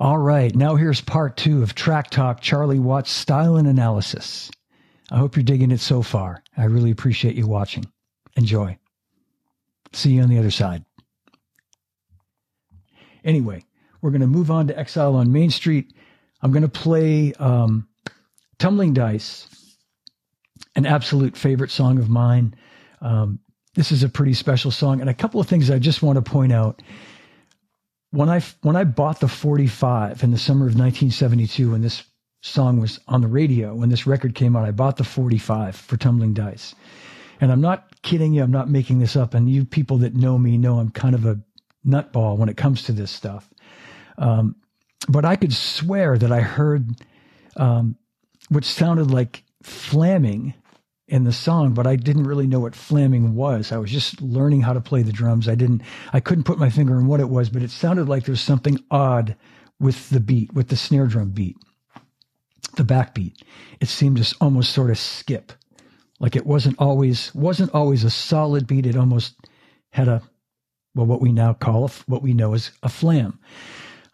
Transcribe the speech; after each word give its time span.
All 0.00 0.16
right, 0.16 0.56
now 0.56 0.76
here's 0.76 1.02
part 1.02 1.36
two 1.36 1.62
of 1.62 1.74
Track 1.74 2.08
Talk 2.08 2.40
Charlie 2.40 2.78
Watts 2.78 3.10
Style 3.10 3.56
and 3.56 3.68
Analysis. 3.68 4.50
I 5.10 5.18
hope 5.18 5.36
you're 5.36 5.42
digging 5.42 5.72
it 5.72 5.80
so 5.80 6.00
far. 6.00 6.42
I 6.56 6.64
really 6.64 6.90
appreciate 6.90 7.34
you 7.34 7.46
watching. 7.46 7.84
Enjoy. 8.34 8.78
See 9.92 10.12
you 10.12 10.22
on 10.22 10.30
the 10.30 10.38
other 10.38 10.50
side. 10.50 10.86
Anyway, 13.24 13.66
we're 14.00 14.10
going 14.10 14.22
to 14.22 14.26
move 14.26 14.50
on 14.50 14.68
to 14.68 14.78
Exile 14.78 15.16
on 15.16 15.32
Main 15.32 15.50
Street. 15.50 15.92
I'm 16.40 16.50
going 16.50 16.62
to 16.62 16.68
play 16.70 17.34
um, 17.34 17.86
Tumbling 18.58 18.94
Dice, 18.94 19.76
an 20.76 20.86
absolute 20.86 21.36
favorite 21.36 21.70
song 21.70 21.98
of 21.98 22.08
mine. 22.08 22.54
Um, 23.02 23.40
this 23.74 23.92
is 23.92 24.02
a 24.02 24.08
pretty 24.08 24.32
special 24.32 24.70
song, 24.70 25.02
and 25.02 25.10
a 25.10 25.14
couple 25.14 25.42
of 25.42 25.46
things 25.46 25.70
I 25.70 25.78
just 25.78 26.02
want 26.02 26.16
to 26.16 26.22
point 26.22 26.52
out. 26.52 26.80
When 28.12 28.28
I 28.28 28.40
when 28.62 28.76
I 28.76 28.84
bought 28.84 29.20
the 29.20 29.28
45 29.28 30.24
in 30.24 30.30
the 30.30 30.38
summer 30.38 30.66
of 30.66 30.74
1972, 30.74 31.70
when 31.70 31.82
this 31.82 32.02
song 32.42 32.80
was 32.80 32.98
on 33.06 33.20
the 33.20 33.28
radio, 33.28 33.74
when 33.74 33.88
this 33.88 34.06
record 34.06 34.34
came 34.34 34.56
out, 34.56 34.64
I 34.64 34.72
bought 34.72 34.96
the 34.96 35.04
45 35.04 35.76
for 35.76 35.96
Tumbling 35.96 36.34
Dice. 36.34 36.74
And 37.40 37.52
I'm 37.52 37.60
not 37.60 38.02
kidding 38.02 38.32
you, 38.32 38.42
I'm 38.42 38.50
not 38.50 38.68
making 38.68 38.98
this 38.98 39.16
up. 39.16 39.34
And 39.34 39.48
you 39.48 39.64
people 39.64 39.98
that 39.98 40.14
know 40.14 40.38
me 40.38 40.58
know 40.58 40.78
I'm 40.78 40.90
kind 40.90 41.14
of 41.14 41.24
a 41.24 41.40
nutball 41.86 42.36
when 42.36 42.48
it 42.48 42.56
comes 42.56 42.82
to 42.84 42.92
this 42.92 43.10
stuff. 43.10 43.48
Um, 44.18 44.56
but 45.08 45.24
I 45.24 45.36
could 45.36 45.52
swear 45.52 46.18
that 46.18 46.32
I 46.32 46.40
heard 46.40 46.90
um, 47.56 47.96
what 48.48 48.64
sounded 48.64 49.10
like 49.10 49.44
flamming 49.62 50.54
in 51.10 51.24
the 51.24 51.32
song, 51.32 51.74
but 51.74 51.86
I 51.86 51.96
didn't 51.96 52.24
really 52.24 52.46
know 52.46 52.60
what 52.60 52.74
flamming 52.74 53.34
was. 53.34 53.72
I 53.72 53.78
was 53.78 53.90
just 53.90 54.22
learning 54.22 54.62
how 54.62 54.72
to 54.72 54.80
play 54.80 55.02
the 55.02 55.12
drums. 55.12 55.48
I 55.48 55.56
didn't, 55.56 55.82
I 56.12 56.20
couldn't 56.20 56.44
put 56.44 56.58
my 56.58 56.70
finger 56.70 56.94
on 56.96 57.06
what 57.06 57.20
it 57.20 57.28
was, 57.28 57.50
but 57.50 57.62
it 57.62 57.70
sounded 57.70 58.08
like 58.08 58.24
there 58.24 58.32
was 58.32 58.40
something 58.40 58.78
odd 58.90 59.36
with 59.80 60.08
the 60.10 60.20
beat, 60.20 60.54
with 60.54 60.68
the 60.68 60.76
snare 60.76 61.06
drum 61.06 61.30
beat, 61.30 61.56
the 62.76 62.84
backbeat. 62.84 63.42
It 63.80 63.88
seemed 63.88 64.18
to 64.18 64.36
almost 64.40 64.72
sort 64.72 64.90
of 64.90 64.98
skip, 64.98 65.52
like 66.20 66.36
it 66.36 66.46
wasn't 66.46 66.76
always 66.78 67.34
wasn't 67.34 67.74
always 67.74 68.04
a 68.04 68.10
solid 68.10 68.66
beat. 68.66 68.86
It 68.86 68.96
almost 68.96 69.34
had 69.90 70.06
a, 70.06 70.22
well, 70.94 71.06
what 71.06 71.20
we 71.20 71.32
now 71.32 71.54
call 71.54 71.86
a, 71.86 71.88
what 72.06 72.22
we 72.22 72.34
know 72.34 72.54
as 72.54 72.70
a 72.82 72.88
flam. 72.88 73.40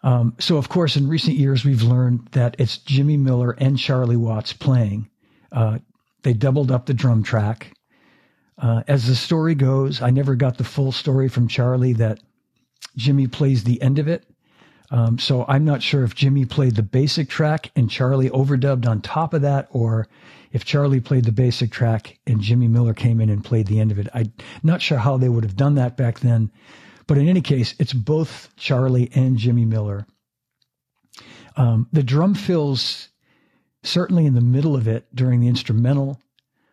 Um, 0.02 0.34
so, 0.38 0.56
of 0.56 0.68
course, 0.68 0.96
in 0.96 1.08
recent 1.08 1.36
years, 1.36 1.64
we've 1.64 1.82
learned 1.82 2.28
that 2.32 2.56
it's 2.58 2.78
Jimmy 2.78 3.16
Miller 3.16 3.50
and 3.58 3.78
Charlie 3.78 4.16
Watts 4.16 4.52
playing. 4.52 5.10
Uh, 5.52 5.78
they 6.26 6.32
doubled 6.32 6.72
up 6.72 6.86
the 6.86 6.92
drum 6.92 7.22
track. 7.22 7.72
Uh, 8.58 8.82
as 8.88 9.06
the 9.06 9.14
story 9.14 9.54
goes, 9.54 10.02
I 10.02 10.10
never 10.10 10.34
got 10.34 10.58
the 10.58 10.64
full 10.64 10.90
story 10.90 11.28
from 11.28 11.46
Charlie 11.46 11.92
that 11.92 12.18
Jimmy 12.96 13.28
plays 13.28 13.62
the 13.62 13.80
end 13.80 14.00
of 14.00 14.08
it. 14.08 14.24
Um, 14.90 15.20
so 15.20 15.44
I'm 15.46 15.64
not 15.64 15.84
sure 15.84 16.02
if 16.02 16.16
Jimmy 16.16 16.44
played 16.44 16.74
the 16.74 16.82
basic 16.82 17.28
track 17.28 17.70
and 17.76 17.88
Charlie 17.88 18.28
overdubbed 18.30 18.88
on 18.88 19.02
top 19.02 19.34
of 19.34 19.42
that, 19.42 19.68
or 19.70 20.08
if 20.50 20.64
Charlie 20.64 20.98
played 20.98 21.26
the 21.26 21.30
basic 21.30 21.70
track 21.70 22.18
and 22.26 22.40
Jimmy 22.40 22.66
Miller 22.66 22.92
came 22.92 23.20
in 23.20 23.30
and 23.30 23.44
played 23.44 23.68
the 23.68 23.78
end 23.78 23.92
of 23.92 23.98
it. 24.00 24.08
I'm 24.12 24.32
not 24.64 24.82
sure 24.82 24.98
how 24.98 25.18
they 25.18 25.28
would 25.28 25.44
have 25.44 25.56
done 25.56 25.76
that 25.76 25.96
back 25.96 26.18
then. 26.18 26.50
But 27.06 27.18
in 27.18 27.28
any 27.28 27.40
case, 27.40 27.76
it's 27.78 27.92
both 27.92 28.48
Charlie 28.56 29.12
and 29.14 29.36
Jimmy 29.36 29.64
Miller. 29.64 30.08
Um, 31.56 31.86
the 31.92 32.02
drum 32.02 32.34
fills 32.34 33.10
certainly 33.86 34.26
in 34.26 34.34
the 34.34 34.40
middle 34.40 34.76
of 34.76 34.88
it 34.88 35.06
during 35.14 35.40
the 35.40 35.48
instrumental 35.48 36.20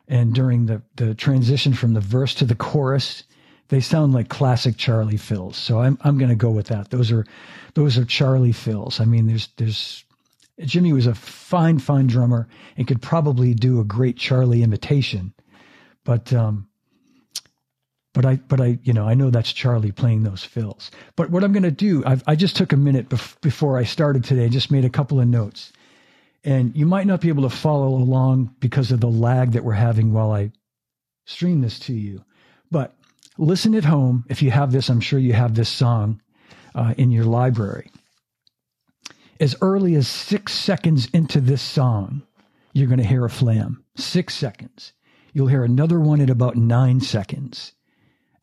and 0.08 0.33
during 0.33 0.66
the, 0.66 0.81
the 0.95 1.16
transition 1.16 1.73
from 1.73 1.94
the 1.94 2.00
verse 2.00 2.36
to 2.36 2.45
the 2.45 2.56
chorus, 2.56 3.23
they 3.69 3.80
sound 3.80 4.14
like 4.14 4.30
classic 4.30 4.78
Charlie 4.78 5.17
fills. 5.17 5.58
So 5.58 5.80
I'm 5.80 5.97
I'm 6.02 6.17
going 6.17 6.30
to 6.30 6.36
go 6.36 6.52
with 6.52 6.67
that. 6.67 6.89
Those 6.89 7.11
are 7.11 7.25
those 7.73 7.97
are 7.97 8.06
Charlie 8.06 8.52
fills. 8.52 9.00
I 9.00 9.06
mean, 9.06 9.28
there's 9.28 9.50
there's 9.58 10.03
Jimmy 10.59 10.94
was 10.94 11.08
a 11.08 11.16
fine 11.16 11.80
fine 11.80 12.08
drummer 12.08 12.47
and 12.78 12.88
could 12.88 13.02
probably 13.02 13.53
do 13.53 13.80
a 13.80 13.86
great 13.86 14.17
Charlie 14.17 14.64
imitation, 14.64 15.34
but 16.03 16.31
um, 16.34 16.67
but 18.13 18.25
I, 18.25 18.35
but 18.35 18.62
I, 18.62 18.78
you 18.84 18.94
know, 18.94 19.07
I 19.07 19.16
know 19.16 19.31
that's 19.31 19.52
Charlie 19.52 19.91
playing 19.91 20.22
those 20.23 20.44
fills. 20.44 20.91
But 21.16 21.31
what 21.31 21.44
I'm 21.44 21.52
going 21.52 21.63
to 21.63 21.72
do, 21.72 22.03
I've, 22.06 22.23
i 22.28 22.35
just 22.35 22.56
took 22.56 22.72
a 22.72 22.78
minute 22.78 23.09
bef- 23.09 23.41
before 23.41 23.78
I 23.78 23.84
started 23.84 24.23
today, 24.23 24.50
just 24.50 24.69
made 24.72 24.85
a 24.85 24.90
couple 24.90 25.19
of 25.19 25.28
notes. 25.28 25.73
And 26.43 26.75
you 26.75 26.85
might 26.85 27.07
not 27.07 27.21
be 27.21 27.29
able 27.29 27.43
to 27.43 27.55
follow 27.55 27.89
along 27.89 28.55
because 28.59 28.91
of 28.91 28.99
the 28.99 29.09
lag 29.09 29.53
that 29.53 29.63
we're 29.63 29.73
having 29.73 30.11
while 30.11 30.31
I 30.31 30.51
stream 31.25 31.61
this 31.61 31.79
to 31.79 31.93
you. 31.93 32.23
But 32.69 32.95
listen 33.37 33.75
at 33.75 33.85
home. 33.85 34.25
If 34.29 34.41
you 34.41 34.51
have 34.51 34.71
this, 34.71 34.89
I'm 34.89 34.99
sure 34.99 35.19
you 35.19 35.33
have 35.33 35.55
this 35.55 35.69
song 35.69 36.21
uh, 36.75 36.93
in 36.97 37.11
your 37.11 37.25
library. 37.25 37.89
As 39.39 39.55
early 39.61 39.95
as 39.95 40.07
six 40.07 40.53
seconds 40.53 41.07
into 41.13 41.39
this 41.39 41.61
song, 41.61 42.23
you're 42.73 42.87
going 42.87 42.99
to 42.99 43.07
hear 43.07 43.25
a 43.25 43.29
flam. 43.29 43.83
Six 43.95 44.35
seconds. 44.35 44.93
You'll 45.33 45.47
hear 45.47 45.63
another 45.63 45.99
one 45.99 46.21
at 46.21 46.29
about 46.29 46.55
nine 46.55 46.99
seconds 47.01 47.73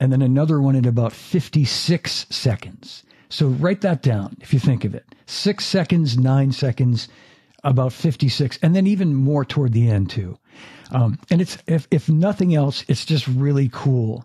and 0.01 0.11
then 0.11 0.23
another 0.23 0.61
one 0.61 0.75
at 0.75 0.87
about 0.87 1.13
56 1.13 2.27
seconds. 2.31 3.05
So 3.29 3.49
write 3.49 3.83
that 3.83 4.03
down 4.03 4.37
if 4.41 4.53
you 4.53 4.59
think 4.59 4.85
of 4.85 4.95
it. 4.95 5.05
Six 5.27 5.65
seconds, 5.67 6.19
nine 6.19 6.51
seconds, 6.51 7.09
about 7.63 7.93
56, 7.93 8.59
and 8.63 8.75
then 8.75 8.87
even 8.87 9.15
more 9.15 9.45
toward 9.45 9.73
the 9.73 9.89
end 9.89 10.11
too. 10.11 10.39
Um, 10.93 11.19
and 11.31 11.41
it's 11.41 11.59
if 11.67 11.87
if 11.91 12.09
nothing 12.09 12.55
else, 12.55 12.85
it's 12.89 13.05
just 13.05 13.27
really 13.29 13.69
cool 13.73 14.25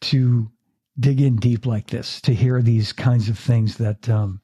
to 0.00 0.50
dig 0.98 1.20
in 1.20 1.36
deep 1.36 1.66
like 1.66 1.88
this 1.88 2.20
to 2.22 2.34
hear 2.34 2.62
these 2.62 2.92
kinds 2.92 3.28
of 3.28 3.38
things 3.38 3.76
that 3.78 4.08
um, 4.08 4.40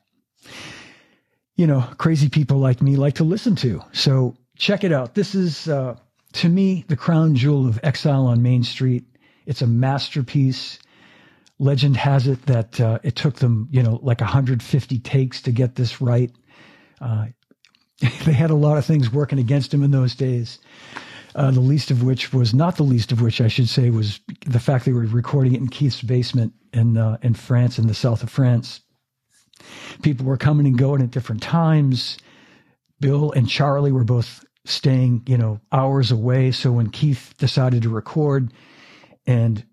you 1.56 1.66
know 1.66 1.80
crazy 1.98 2.28
people 2.28 2.58
like 2.58 2.82
me 2.82 2.96
like 2.96 3.14
to 3.14 3.24
listen 3.24 3.56
to. 3.56 3.80
So 3.92 4.36
check 4.56 4.84
it 4.84 4.92
out. 4.92 5.14
This 5.14 5.34
is 5.34 5.68
uh, 5.68 5.96
to 6.34 6.48
me 6.48 6.84
the 6.88 6.96
crown 6.96 7.34
jewel 7.34 7.66
of 7.66 7.80
Exile 7.82 8.26
on 8.26 8.42
Main 8.42 8.64
Street. 8.64 9.04
It's 9.46 9.62
a 9.62 9.66
masterpiece. 9.66 10.78
Legend 11.58 11.96
has 11.96 12.26
it 12.26 12.44
that 12.46 12.80
uh, 12.80 12.98
it 13.02 13.14
took 13.14 13.36
them, 13.36 13.68
you 13.70 13.82
know, 13.82 14.00
like 14.02 14.20
150 14.20 14.98
takes 14.98 15.42
to 15.42 15.52
get 15.52 15.76
this 15.76 16.00
right. 16.00 16.30
Uh, 17.00 17.26
they 18.24 18.32
had 18.32 18.50
a 18.50 18.54
lot 18.54 18.78
of 18.78 18.84
things 18.84 19.12
working 19.12 19.38
against 19.38 19.70
them 19.70 19.82
in 19.82 19.90
those 19.90 20.14
days. 20.14 20.58
Uh, 21.34 21.50
the 21.50 21.60
least 21.60 21.90
of 21.90 22.02
which 22.02 22.32
was 22.32 22.52
not 22.52 22.76
the 22.76 22.82
least 22.82 23.10
of 23.10 23.22
which 23.22 23.40
I 23.40 23.48
should 23.48 23.68
say 23.68 23.88
was 23.90 24.20
the 24.44 24.60
fact 24.60 24.84
they 24.84 24.92
were 24.92 25.06
recording 25.06 25.54
it 25.54 25.60
in 25.60 25.68
Keith's 25.68 26.02
basement 26.02 26.52
in 26.72 26.98
uh, 26.98 27.16
in 27.22 27.34
France, 27.34 27.78
in 27.78 27.86
the 27.86 27.94
south 27.94 28.22
of 28.22 28.30
France. 28.30 28.80
People 30.02 30.26
were 30.26 30.36
coming 30.36 30.66
and 30.66 30.76
going 30.76 31.00
at 31.00 31.10
different 31.10 31.42
times. 31.42 32.18
Bill 33.00 33.32
and 33.32 33.48
Charlie 33.48 33.92
were 33.92 34.04
both 34.04 34.44
staying, 34.64 35.22
you 35.26 35.38
know, 35.38 35.60
hours 35.72 36.10
away. 36.10 36.50
So 36.52 36.70
when 36.72 36.90
Keith 36.90 37.34
decided 37.38 37.82
to 37.82 37.88
record, 37.88 38.52
and 39.26 39.64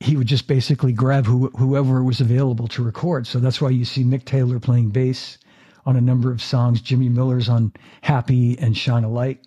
he 0.00 0.16
would 0.16 0.26
just 0.26 0.48
basically 0.48 0.92
grab 0.92 1.26
who, 1.26 1.48
whoever 1.50 2.02
was 2.02 2.20
available 2.20 2.66
to 2.68 2.82
record. 2.82 3.26
So 3.26 3.38
that's 3.38 3.60
why 3.60 3.70
you 3.70 3.84
see 3.84 4.04
Mick 4.04 4.24
Taylor 4.24 4.58
playing 4.58 4.90
bass 4.90 5.38
on 5.86 5.96
a 5.96 6.00
number 6.00 6.30
of 6.30 6.42
songs. 6.42 6.80
Jimmy 6.80 7.08
Miller's 7.08 7.48
on 7.48 7.72
Happy 8.02 8.58
and 8.58 8.76
Shine 8.76 9.04
a 9.04 9.08
Light. 9.08 9.40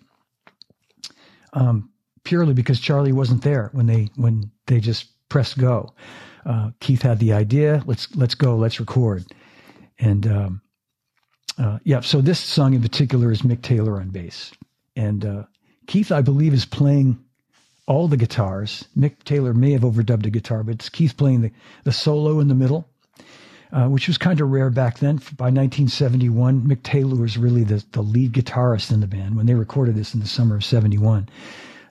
Um, 1.52 1.90
purely 2.24 2.54
because 2.54 2.78
Charlie 2.78 3.12
wasn't 3.12 3.42
there 3.42 3.70
when 3.72 3.86
they 3.86 4.10
when 4.16 4.50
they 4.66 4.80
just 4.80 5.06
pressed 5.28 5.58
go. 5.58 5.94
Uh, 6.44 6.70
Keith 6.80 7.02
had 7.02 7.18
the 7.18 7.32
idea. 7.32 7.82
Let's 7.86 8.14
let's 8.14 8.34
go. 8.34 8.56
Let's 8.56 8.80
record. 8.80 9.24
And 9.98 10.26
um, 10.26 10.62
uh, 11.58 11.78
yeah, 11.84 12.00
so 12.00 12.20
this 12.20 12.38
song 12.38 12.74
in 12.74 12.82
particular 12.82 13.32
is 13.32 13.42
Mick 13.42 13.62
Taylor 13.62 14.00
on 14.00 14.10
bass, 14.10 14.52
and 14.94 15.24
uh, 15.24 15.42
Keith, 15.86 16.12
I 16.12 16.20
believe, 16.20 16.54
is 16.54 16.64
playing 16.64 17.18
all 17.86 18.06
the 18.06 18.16
guitars. 18.16 18.86
Mick 18.96 19.24
Taylor 19.24 19.54
may 19.54 19.72
have 19.72 19.82
overdubbed 19.82 20.26
a 20.26 20.30
guitar, 20.30 20.62
but 20.62 20.76
it's 20.76 20.90
Keith 20.90 21.16
playing 21.16 21.40
the, 21.40 21.50
the 21.84 21.92
solo 21.92 22.38
in 22.38 22.48
the 22.48 22.54
middle, 22.54 22.88
uh, 23.72 23.86
which 23.86 24.08
was 24.08 24.18
kind 24.18 24.40
of 24.40 24.50
rare 24.50 24.70
back 24.70 24.98
then. 24.98 25.16
By 25.36 25.50
1971, 25.50 26.62
Mick 26.62 26.82
Taylor 26.82 27.16
was 27.16 27.36
really 27.36 27.64
the, 27.64 27.84
the 27.92 28.02
lead 28.02 28.32
guitarist 28.32 28.92
in 28.92 29.00
the 29.00 29.06
band 29.06 29.36
when 29.36 29.46
they 29.46 29.54
recorded 29.54 29.94
this 29.94 30.14
in 30.14 30.20
the 30.20 30.26
summer 30.26 30.56
of 30.56 30.64
71. 30.64 31.28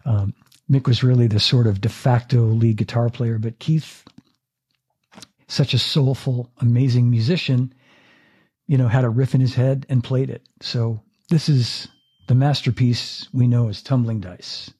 Um, 0.05 0.33
Mick 0.69 0.87
was 0.87 1.03
really 1.03 1.27
the 1.27 1.39
sort 1.39 1.67
of 1.67 1.81
de 1.81 1.89
facto 1.89 2.43
lead 2.45 2.77
guitar 2.77 3.09
player, 3.09 3.37
but 3.37 3.59
Keith, 3.59 4.03
such 5.47 5.73
a 5.73 5.79
soulful, 5.79 6.51
amazing 6.59 7.09
musician, 7.09 7.73
you 8.67 8.77
know, 8.77 8.87
had 8.87 9.05
a 9.05 9.09
riff 9.09 9.33
in 9.33 9.41
his 9.41 9.55
head 9.55 9.85
and 9.87 10.03
played 10.03 10.29
it. 10.29 10.41
So 10.61 11.01
this 11.29 11.47
is 11.47 11.87
the 12.27 12.35
masterpiece 12.35 13.27
we 13.31 13.47
know 13.47 13.69
as 13.69 13.81
Tumbling 13.81 14.19
Dice. 14.19 14.71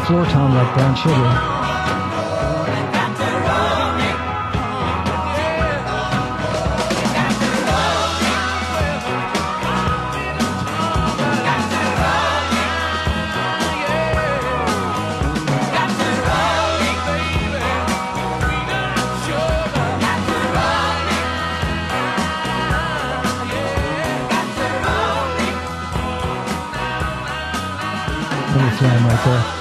Floor 0.00 0.24
tom 0.26 0.54
like 0.54 0.74
brown 0.74 0.94
sugar. 0.96 1.58
Right 28.80 29.24
there. 29.24 29.57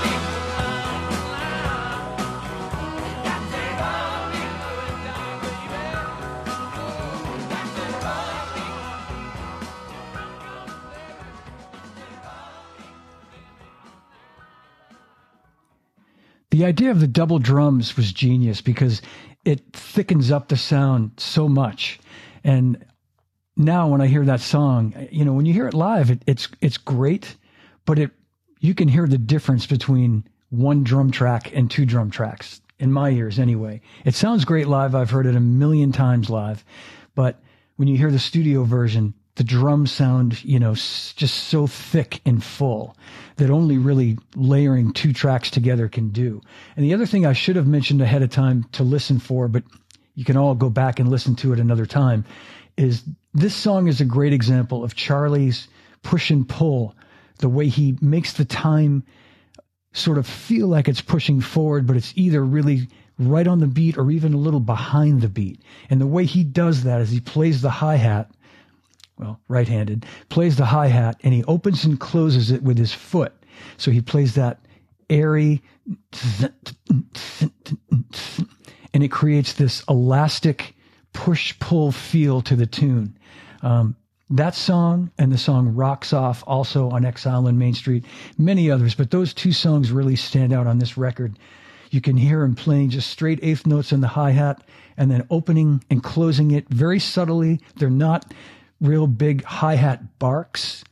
Idea 16.68 16.92
of 16.92 17.00
the 17.00 17.08
double 17.08 17.40
drums 17.40 17.96
was 17.98 18.12
genius 18.12 18.62
because 18.62 19.02
it 19.46 19.62
thickens 19.74 20.32
up 20.32 20.50
the 20.50 20.58
sound 20.58 21.12
so 21.18 21.48
much. 21.48 22.00
And 22.44 22.86
now 23.56 23.88
when 23.88 24.02
I 24.02 24.08
hear 24.08 24.26
that 24.26 24.42
song, 24.42 24.94
you 25.12 25.26
know, 25.26 25.34
when 25.34 25.46
you 25.46 25.54
hear 25.54 25.68
it 25.68 25.74
live, 25.74 26.12
it, 26.12 26.22
it's 26.28 26.48
it's 26.62 26.78
great, 26.78 27.36
but 27.86 27.98
it 27.98 28.12
you 28.60 28.76
can 28.76 28.88
hear 28.88 29.08
the 29.08 29.18
difference 29.18 29.66
between 29.66 30.26
one 30.50 30.84
drum 30.84 31.12
track 31.12 31.52
and 31.56 31.70
two 31.70 31.86
drum 31.86 32.12
tracks 32.12 32.62
in 32.80 32.92
my 32.92 33.10
ears 33.10 33.40
anyway. 33.40 33.82
It 34.06 34.16
sounds 34.16 34.46
great 34.46 34.68
live. 34.68 34.94
I've 34.94 35.10
heard 35.10 35.26
it 35.26 35.36
a 35.36 35.40
million 35.40 35.92
times 35.92 36.30
live, 36.30 36.64
but 37.16 37.42
when 37.78 37.88
you 37.88 37.98
hear 37.98 38.12
the 38.12 38.20
studio 38.20 38.64
version, 38.64 39.14
the 39.38 39.44
drums 39.44 39.92
sound, 39.92 40.44
you 40.44 40.60
know, 40.60 40.74
just 40.74 41.46
so 41.46 41.68
thick 41.68 42.20
and 42.26 42.44
full 42.44 42.96
that 43.38 43.50
only 43.50 43.78
really 43.78 44.18
layering 44.36 44.92
two 44.92 45.14
tracks 45.14 45.50
together 45.50 45.88
can 45.88 46.10
do. 46.10 46.42
And 46.76 46.84
the 46.84 46.94
other 46.94 47.06
thing 47.06 47.26
I 47.26 47.34
should 47.34 47.56
have 47.56 47.68
mentioned 47.68 48.02
ahead 48.02 48.24
of 48.24 48.32
time 48.32 48.66
to 48.74 48.84
listen 48.84 49.20
for, 49.20 49.48
but 49.48 49.64
you 50.16 50.26
can 50.26 50.38
all 50.38 50.56
go 50.56 50.70
back 50.70 51.00
and 51.00 51.10
listen 51.10 51.36
to 51.38 51.54
it 51.54 51.60
another 51.60 51.86
time, 51.86 52.26
is 52.76 53.04
this 53.34 53.56
song 53.56 53.88
is 53.88 54.02
a 54.02 54.06
great 54.06 54.34
example 54.34 54.84
of 54.84 54.96
Charlie's 54.96 55.68
push 56.02 56.32
and 56.32 56.48
pull, 56.48 56.96
the 57.38 57.50
way 57.50 57.68
he 57.68 57.98
makes 58.02 58.34
the 58.34 58.46
time 58.46 59.04
sort 59.94 60.18
of 60.18 60.28
feel 60.28 60.68
like 60.68 60.88
it's 60.88 61.02
pushing 61.02 61.42
forward, 61.42 61.86
but 61.86 61.96
it's 61.96 62.14
either 62.16 62.44
really 62.44 62.88
right 63.20 63.48
on 63.48 63.60
the 63.60 63.68
beat 63.68 63.98
or 63.98 64.12
even 64.12 64.34
a 64.34 64.38
little 64.38 64.60
behind 64.60 65.22
the 65.22 65.30
beat. 65.30 65.62
And 65.90 66.02
the 66.02 66.08
way 66.08 66.26
he 66.26 66.44
does 66.44 66.84
that 66.84 67.02
is 67.02 67.10
he 67.10 67.20
plays 67.20 67.62
the 67.62 67.70
hi 67.70 67.96
hat 67.96 68.32
well, 69.18 69.40
right 69.48 69.68
handed, 69.68 70.06
plays 70.30 70.56
the 70.58 70.66
hi 70.66 70.88
hat 70.88 71.20
and 71.24 71.34
he 71.34 71.44
opens 71.46 71.86
and 71.86 72.00
closes 72.00 72.52
it 72.52 72.64
with 72.64 72.78
his 72.78 72.94
foot. 72.94 73.34
So 73.78 73.92
he 73.92 74.02
plays 74.02 74.36
that 74.36 74.60
airy, 75.10 75.62
and 78.94 79.04
it 79.04 79.10
creates 79.10 79.54
this 79.54 79.84
elastic 79.90 80.76
push 81.14 81.58
pull 81.60 81.92
feel 81.92 82.42
to 82.42 82.56
the 82.56 82.66
tune. 82.66 83.18
Um, 83.62 83.96
that 84.30 84.56
song 84.56 85.10
and 85.18 85.32
the 85.32 85.38
song 85.38 85.74
Rocks 85.74 86.12
Off, 86.12 86.44
also 86.46 86.90
on 86.90 87.06
Exile 87.06 87.48
on 87.48 87.58
Main 87.58 87.74
Street, 87.74 88.06
many 88.38 88.70
others, 88.70 88.94
but 88.94 89.10
those 89.10 89.34
two 89.34 89.54
songs 89.54 89.92
really 89.92 90.18
stand 90.18 90.52
out 90.52 90.68
on 90.68 90.80
this 90.80 90.98
record. 90.98 91.40
You 91.90 92.02
can 92.02 92.18
hear 92.18 92.44
him 92.44 92.54
playing 92.54 92.90
just 92.90 93.10
straight 93.10 93.40
eighth 93.42 93.66
notes 93.66 93.94
on 93.94 94.02
the 94.02 94.08
hi 94.08 94.32
hat 94.32 94.62
and 94.98 95.10
then 95.10 95.26
opening 95.30 95.84
and 95.90 96.04
closing 96.04 96.52
it 96.52 96.68
very 96.70 97.00
subtly. 97.00 97.62
They're 97.78 97.90
not 97.90 98.34
real 98.80 99.08
big 99.08 99.44
hi 99.44 99.76
hat 99.76 100.20
barks 100.20 100.84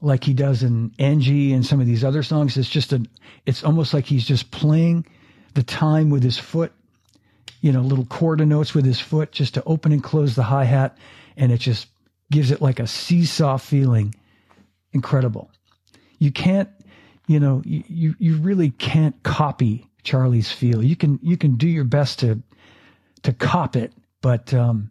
like 0.00 0.24
he 0.24 0.34
does 0.34 0.62
in 0.62 0.92
Angie 0.98 1.52
and 1.52 1.64
some 1.64 1.80
of 1.80 1.86
these 1.86 2.04
other 2.04 2.22
songs. 2.22 2.56
It's 2.56 2.68
just 2.68 2.92
a, 2.92 3.04
it's 3.44 3.64
almost 3.64 3.94
like 3.94 4.04
he's 4.04 4.26
just 4.26 4.50
playing 4.50 5.06
the 5.54 5.62
time 5.62 6.10
with 6.10 6.22
his 6.22 6.38
foot, 6.38 6.72
you 7.60 7.72
know, 7.72 7.80
little 7.80 8.04
quarter 8.04 8.44
notes 8.44 8.74
with 8.74 8.84
his 8.84 9.00
foot 9.00 9.32
just 9.32 9.54
to 9.54 9.64
open 9.64 9.92
and 9.92 10.02
close 10.02 10.34
the 10.34 10.42
hi 10.42 10.64
hat. 10.64 10.98
And 11.36 11.50
it 11.50 11.58
just 11.58 11.88
gives 12.30 12.50
it 12.50 12.60
like 12.60 12.78
a 12.78 12.86
seesaw 12.86 13.56
feeling. 13.56 14.14
Incredible. 14.92 15.50
You 16.18 16.30
can't, 16.30 16.68
you 17.26 17.40
know, 17.40 17.62
you, 17.64 18.14
you 18.18 18.36
really 18.36 18.70
can't 18.70 19.20
copy 19.22 19.86
Charlie's 20.04 20.50
feel. 20.50 20.82
You 20.82 20.96
can, 20.96 21.18
you 21.22 21.36
can 21.36 21.56
do 21.56 21.68
your 21.68 21.84
best 21.84 22.20
to, 22.20 22.40
to 23.22 23.32
cop 23.32 23.76
it, 23.76 23.92
but, 24.22 24.54
um, 24.54 24.90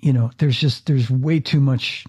you 0.00 0.12
know, 0.12 0.30
there's 0.38 0.58
just 0.58 0.86
there's 0.86 1.10
way 1.10 1.40
too 1.40 1.60
much 1.60 2.04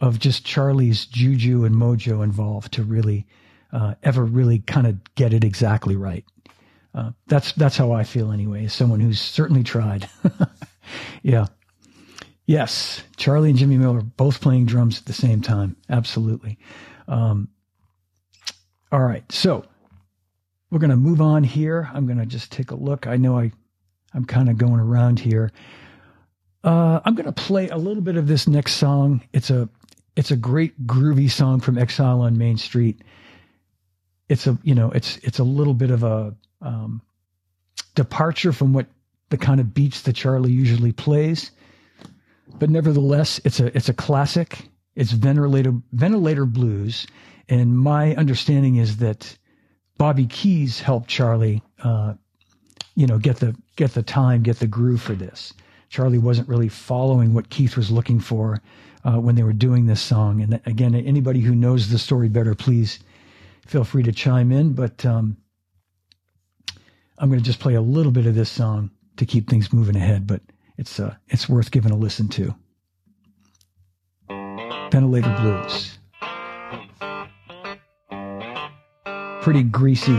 of 0.00 0.18
just 0.18 0.44
Charlie's 0.44 1.06
juju 1.06 1.64
and 1.64 1.74
mojo 1.74 2.22
involved 2.24 2.72
to 2.74 2.82
really 2.82 3.26
uh, 3.72 3.94
ever 4.02 4.24
really 4.24 4.58
kind 4.60 4.86
of 4.86 4.98
get 5.14 5.32
it 5.32 5.44
exactly 5.44 5.96
right. 5.96 6.24
Uh, 6.94 7.12
that's 7.26 7.52
that's 7.52 7.76
how 7.76 7.92
I 7.92 8.04
feel 8.04 8.32
anyway. 8.32 8.66
As 8.66 8.72
someone 8.72 9.00
who's 9.00 9.20
certainly 9.20 9.62
tried. 9.62 10.08
yeah. 11.22 11.46
Yes, 12.44 13.02
Charlie 13.16 13.50
and 13.50 13.58
Jimmy 13.58 13.78
Miller 13.78 14.02
both 14.02 14.40
playing 14.40 14.66
drums 14.66 14.98
at 14.98 15.06
the 15.06 15.12
same 15.12 15.40
time. 15.40 15.76
Absolutely. 15.88 16.58
Um, 17.06 17.48
all 18.90 19.00
right, 19.00 19.24
so 19.30 19.64
we're 20.70 20.80
going 20.80 20.90
to 20.90 20.96
move 20.96 21.20
on 21.20 21.44
here. 21.44 21.88
I'm 21.94 22.06
going 22.06 22.18
to 22.18 22.26
just 22.26 22.50
take 22.50 22.72
a 22.72 22.74
look. 22.74 23.06
I 23.06 23.16
know 23.16 23.38
I, 23.38 23.52
I'm 24.12 24.24
kind 24.24 24.50
of 24.50 24.58
going 24.58 24.80
around 24.80 25.20
here. 25.20 25.52
Uh, 26.64 27.00
I'm 27.04 27.14
going 27.14 27.26
to 27.26 27.32
play 27.32 27.68
a 27.68 27.76
little 27.76 28.02
bit 28.02 28.16
of 28.16 28.26
this 28.26 28.46
next 28.46 28.74
song. 28.74 29.22
It's 29.32 29.50
a 29.50 29.68
it's 30.14 30.30
a 30.30 30.36
great 30.36 30.86
groovy 30.86 31.30
song 31.30 31.60
from 31.60 31.78
Exile 31.78 32.20
on 32.20 32.38
Main 32.38 32.56
Street. 32.56 33.02
It's 34.28 34.46
a 34.46 34.58
you 34.62 34.74
know 34.74 34.90
it's 34.90 35.16
it's 35.18 35.38
a 35.38 35.44
little 35.44 35.74
bit 35.74 35.90
of 35.90 36.04
a 36.04 36.34
um, 36.60 37.02
departure 37.94 38.52
from 38.52 38.72
what 38.72 38.86
the 39.30 39.38
kind 39.38 39.60
of 39.60 39.74
beats 39.74 40.02
that 40.02 40.14
Charlie 40.14 40.52
usually 40.52 40.92
plays, 40.92 41.50
but 42.58 42.70
nevertheless 42.70 43.40
it's 43.44 43.58
a 43.58 43.76
it's 43.76 43.88
a 43.88 43.94
classic. 43.94 44.58
It's 44.94 45.10
ventilator 45.10 45.74
ventilator 45.92 46.46
blues, 46.46 47.06
and 47.48 47.76
my 47.76 48.14
understanding 48.14 48.76
is 48.76 48.98
that 48.98 49.36
Bobby 49.98 50.26
Keys 50.26 50.80
helped 50.80 51.08
Charlie, 51.08 51.62
uh, 51.82 52.14
you 52.94 53.06
know, 53.06 53.18
get 53.18 53.38
the 53.38 53.56
get 53.74 53.94
the 53.94 54.02
time, 54.02 54.42
get 54.42 54.58
the 54.58 54.66
groove 54.68 55.02
for 55.02 55.14
this. 55.14 55.52
Charlie 55.92 56.16
wasn't 56.16 56.48
really 56.48 56.70
following 56.70 57.34
what 57.34 57.50
Keith 57.50 57.76
was 57.76 57.90
looking 57.90 58.18
for 58.18 58.62
uh, 59.04 59.20
when 59.20 59.34
they 59.34 59.42
were 59.42 59.52
doing 59.52 59.84
this 59.84 60.00
song. 60.00 60.40
And 60.40 60.58
again, 60.64 60.94
anybody 60.94 61.40
who 61.40 61.54
knows 61.54 61.90
the 61.90 61.98
story 61.98 62.30
better, 62.30 62.54
please 62.54 62.98
feel 63.66 63.84
free 63.84 64.02
to 64.04 64.10
chime 64.10 64.52
in. 64.52 64.72
But 64.72 65.04
um, 65.04 65.36
I'm 67.18 67.28
going 67.28 67.40
to 67.40 67.44
just 67.44 67.60
play 67.60 67.74
a 67.74 67.82
little 67.82 68.10
bit 68.10 68.24
of 68.24 68.34
this 68.34 68.48
song 68.48 68.90
to 69.18 69.26
keep 69.26 69.50
things 69.50 69.70
moving 69.70 69.94
ahead. 69.94 70.26
But 70.26 70.40
it's 70.78 70.98
uh, 70.98 71.14
it's 71.28 71.46
worth 71.46 71.70
giving 71.70 71.92
a 71.92 71.96
listen 71.96 72.26
to. 72.30 72.54
Ventilator 74.90 75.36
Blues. 75.42 75.98
Pretty 79.42 79.62
greasy 79.62 80.18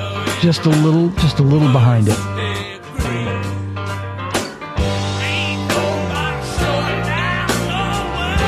Just 0.41 0.65
a 0.65 0.69
little, 0.69 1.09
just 1.09 1.37
a 1.37 1.43
little 1.43 1.71
behind 1.71 2.07
it. 2.07 2.17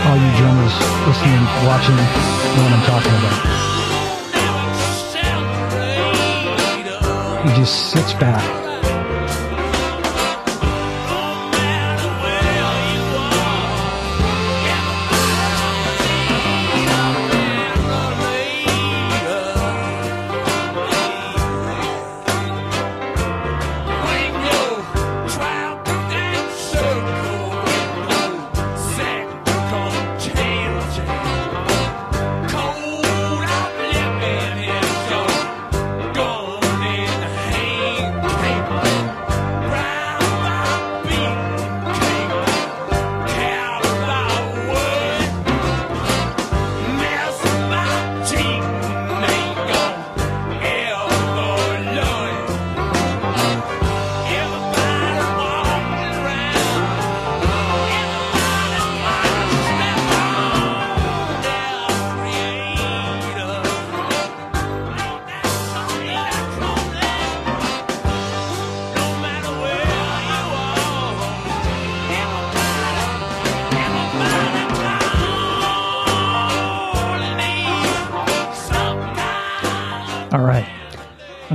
All 0.07 0.17
you 0.17 0.31
drummers 0.39 0.73
listening, 1.05 1.45
watching, 1.67 1.95
know 1.95 2.63
what 2.63 2.73
I'm 2.73 2.81
talking 2.89 3.13
about. 3.21 3.39
He 7.47 7.49
just 7.61 7.91
sits 7.91 8.13
back 8.13 8.62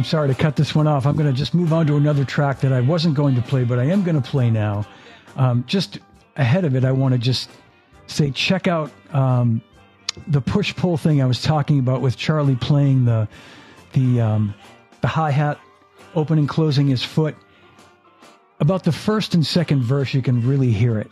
sorry 0.04 0.28
to 0.28 0.34
cut 0.34 0.54
this 0.54 0.72
one 0.72 0.86
off. 0.86 1.04
I'm 1.04 1.16
going 1.16 1.26
to 1.26 1.36
just 1.36 1.52
move 1.52 1.72
on 1.72 1.86
to 1.88 1.96
another 1.96 2.24
track 2.24 2.60
that 2.60 2.72
I 2.72 2.80
wasn't 2.80 3.16
going 3.16 3.34
to 3.34 3.42
play, 3.42 3.64
but 3.64 3.80
I 3.80 3.84
am 3.84 4.04
going 4.04 4.14
to 4.14 4.30
play 4.30 4.50
now. 4.50 4.86
Um, 5.36 5.64
just 5.66 5.98
ahead 6.36 6.64
of 6.64 6.76
it, 6.76 6.84
I 6.84 6.92
want 6.92 7.12
to 7.12 7.18
just 7.18 7.50
say 8.06 8.30
check 8.30 8.68
out 8.68 8.92
um, 9.12 9.60
the 10.28 10.40
push 10.40 10.76
pull 10.76 10.96
thing 10.96 11.20
I 11.20 11.26
was 11.26 11.42
talking 11.42 11.80
about 11.80 12.00
with 12.00 12.16
Charlie 12.16 12.54
playing 12.54 13.04
the 13.04 13.28
the 13.94 14.20
um, 14.20 14.54
the 15.00 15.08
hi 15.08 15.32
hat, 15.32 15.58
opening 16.14 16.46
closing 16.46 16.86
his 16.86 17.02
foot. 17.02 17.34
About 18.60 18.84
the 18.84 18.92
first 18.92 19.34
and 19.34 19.44
second 19.44 19.82
verse, 19.82 20.14
you 20.14 20.22
can 20.22 20.46
really 20.46 20.70
hear 20.70 21.00
it. 21.00 21.10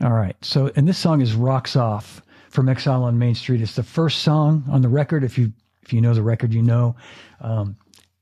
All 0.00 0.12
right. 0.12 0.36
So, 0.42 0.72
and 0.74 0.86
this 0.86 0.98
song 0.98 1.20
is 1.20 1.34
Rocks 1.34 1.76
Off 1.76 2.22
from 2.56 2.70
Exile 2.70 3.04
on 3.04 3.18
Main 3.18 3.34
Street. 3.34 3.60
It's 3.60 3.76
the 3.76 3.82
first 3.82 4.22
song 4.22 4.64
on 4.70 4.80
the 4.80 4.88
record. 4.88 5.22
If 5.22 5.36
you 5.36 5.52
if 5.82 5.92
you 5.92 6.00
know 6.00 6.14
the 6.14 6.22
record, 6.22 6.54
you 6.54 6.62
know. 6.62 6.96
Um, 7.40 7.76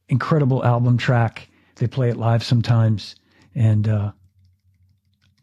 incredible 0.08 0.64
album 0.64 0.98
track. 0.98 1.48
They 1.76 1.86
play 1.86 2.10
it 2.10 2.16
live 2.16 2.42
sometimes. 2.42 3.14
And 3.54 3.88
uh, 3.88 4.10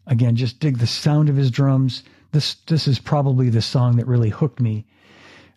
again, 0.06 0.36
just 0.36 0.60
dig 0.60 0.76
the 0.76 0.86
sound 0.86 1.30
of 1.30 1.36
his 1.36 1.50
drums. 1.50 2.04
This 2.32 2.56
this 2.66 2.86
is 2.86 2.98
probably 2.98 3.48
the 3.48 3.62
song 3.62 3.96
that 3.96 4.06
really 4.06 4.28
hooked 4.28 4.60
me. 4.60 4.86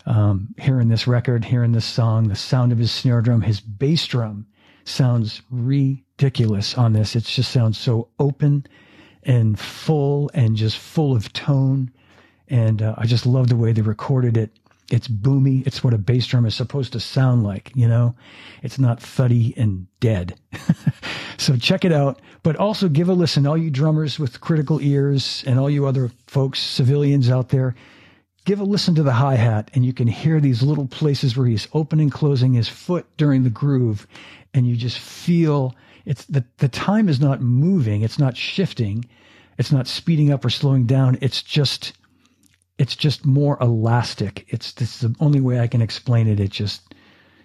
Um, 0.05 0.55
hearing 0.57 0.87
this 0.87 1.05
record, 1.05 1.43
hearing 1.43 1.73
this 1.73 1.85
song, 1.85 2.29
the 2.29 2.35
sound 2.35 2.71
of 2.71 2.77
his 2.77 2.91
snare 2.91 3.21
drum, 3.21 3.41
his 3.41 3.59
bass 3.59 4.07
drum 4.07 4.47
sounds 4.85 5.41
ridiculous 5.51 6.77
on 6.77 6.93
this. 6.93 7.17
It 7.17 7.25
just 7.25 7.51
sounds 7.51 7.77
so 7.77 8.07
open 8.17 8.65
and 9.23 9.59
full 9.59 10.31
and 10.33 10.55
just 10.55 10.77
full 10.77 11.13
of 11.13 11.33
tone. 11.33 11.91
And 12.47 12.81
uh, 12.81 12.95
I 12.97 13.05
just 13.05 13.25
love 13.25 13.47
the 13.47 13.55
way 13.55 13.71
they 13.71 13.81
recorded 13.81 14.37
it. 14.37 14.51
It's 14.91 15.07
boomy. 15.07 15.65
It's 15.65 15.83
what 15.83 15.95
a 15.95 15.97
bass 15.97 16.27
drum 16.27 16.45
is 16.45 16.53
supposed 16.53 16.93
to 16.93 16.99
sound 16.99 17.43
like, 17.43 17.71
you 17.75 17.87
know? 17.87 18.15
It's 18.61 18.77
not 18.77 19.01
thuddy 19.01 19.53
and 19.57 19.87
dead. 19.99 20.35
so 21.37 21.57
check 21.57 21.85
it 21.85 21.91
out, 21.91 22.21
but 22.43 22.55
also 22.55 22.87
give 22.87 23.09
a 23.09 23.13
listen. 23.13 23.47
All 23.47 23.57
you 23.57 23.71
drummers 23.71 24.19
with 24.19 24.41
critical 24.41 24.79
ears 24.79 25.43
and 25.47 25.59
all 25.59 25.69
you 25.69 25.87
other 25.87 26.11
folks, 26.27 26.59
civilians 26.59 27.31
out 27.31 27.49
there, 27.49 27.73
give 28.45 28.59
a 28.59 28.63
listen 28.63 28.93
to 28.95 29.03
the 29.03 29.13
hi 29.13 29.35
hat 29.35 29.71
and 29.73 29.83
you 29.83 29.91
can 29.91 30.07
hear 30.07 30.39
these 30.39 30.61
little 30.61 30.87
places 30.87 31.35
where 31.35 31.47
he's 31.47 31.67
opening, 31.73 32.11
closing 32.11 32.53
his 32.53 32.69
foot 32.69 33.07
during 33.17 33.43
the 33.43 33.49
groove. 33.49 34.05
And 34.53 34.67
you 34.67 34.75
just 34.75 34.99
feel 34.99 35.75
it's 36.05 36.25
the, 36.25 36.45
the 36.57 36.69
time 36.69 37.09
is 37.09 37.19
not 37.19 37.41
moving. 37.41 38.03
It's 38.03 38.19
not 38.19 38.37
shifting. 38.37 39.05
It's 39.57 39.71
not 39.71 39.87
speeding 39.87 40.31
up 40.31 40.45
or 40.45 40.51
slowing 40.51 40.85
down. 40.85 41.17
It's 41.21 41.41
just, 41.41 41.93
it's 42.77 42.95
just 42.95 43.25
more 43.25 43.57
elastic. 43.61 44.45
It's 44.49 44.73
this 44.73 44.95
is 44.95 45.09
the 45.09 45.15
only 45.19 45.41
way 45.41 45.59
I 45.59 45.67
can 45.67 45.81
explain 45.81 46.27
it. 46.27 46.39
It 46.39 46.51
just 46.51 46.93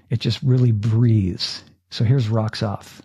it 0.08 0.20
just 0.20 0.42
really 0.42 0.72
breathes. 0.72 1.64
So 1.90 2.04
here's 2.04 2.28
rocks 2.28 2.62
off. 2.62 3.02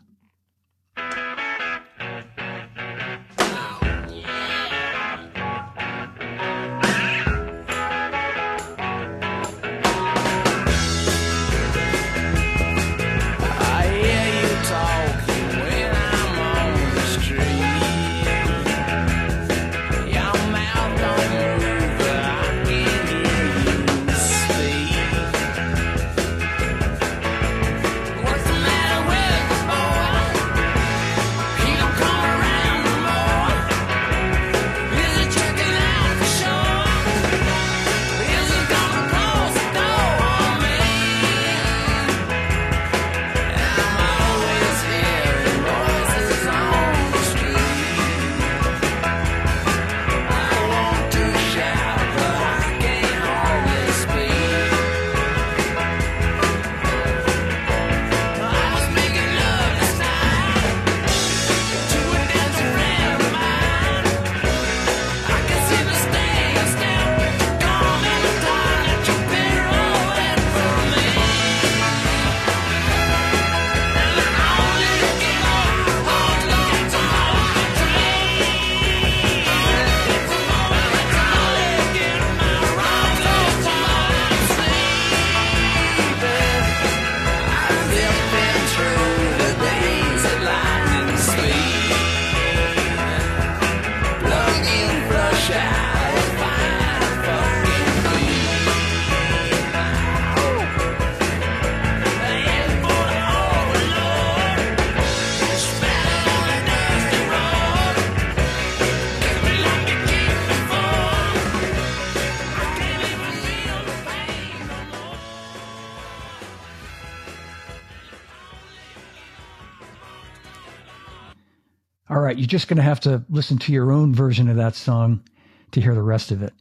You're 122.45 122.59
just 122.59 122.67
going 122.67 122.77
to 122.77 122.83
have 122.83 122.99
to 122.99 123.25
listen 123.27 123.57
to 123.57 123.73
your 123.73 123.91
own 123.91 124.13
version 124.13 124.49
of 124.49 124.57
that 124.57 124.75
song 124.75 125.23
to 125.71 125.81
hear 125.81 125.95
the 125.95 126.01
rest 126.03 126.29
of 126.29 126.43
it. 126.43 126.53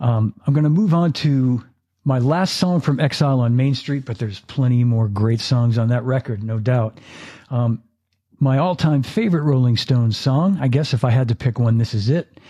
Um, 0.00 0.32
I'm 0.46 0.54
going 0.54 0.64
to 0.64 0.70
move 0.70 0.94
on 0.94 1.12
to 1.14 1.62
my 2.04 2.20
last 2.20 2.56
song 2.56 2.80
from 2.80 3.00
Exile 3.00 3.40
on 3.40 3.54
Main 3.54 3.74
Street, 3.74 4.06
but 4.06 4.16
there's 4.16 4.40
plenty 4.40 4.82
more 4.82 5.08
great 5.08 5.40
songs 5.40 5.76
on 5.76 5.88
that 5.88 6.04
record, 6.04 6.42
no 6.42 6.58
doubt. 6.58 6.96
Um, 7.50 7.82
my 8.40 8.56
all 8.56 8.74
time 8.76 9.02
favorite 9.02 9.42
Rolling 9.42 9.76
Stones 9.76 10.16
song, 10.16 10.56
I 10.58 10.68
guess 10.68 10.94
if 10.94 11.04
I 11.04 11.10
had 11.10 11.28
to 11.28 11.34
pick 11.34 11.58
one, 11.58 11.76
this 11.76 11.92
is 11.92 12.08
it. 12.08 12.40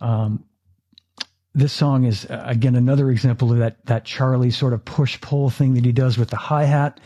Um, 0.00 0.42
this 1.54 1.74
song 1.74 2.04
is 2.04 2.24
uh, 2.24 2.42
again 2.46 2.74
another 2.74 3.10
example 3.10 3.52
of 3.52 3.58
that 3.58 3.84
that 3.84 4.06
Charlie 4.06 4.50
sort 4.50 4.72
of 4.72 4.82
push 4.86 5.20
pull 5.20 5.50
thing 5.50 5.74
that 5.74 5.84
he 5.84 5.92
does 5.92 6.16
with 6.16 6.30
the 6.30 6.36
hi 6.36 6.64
hat. 6.64 7.00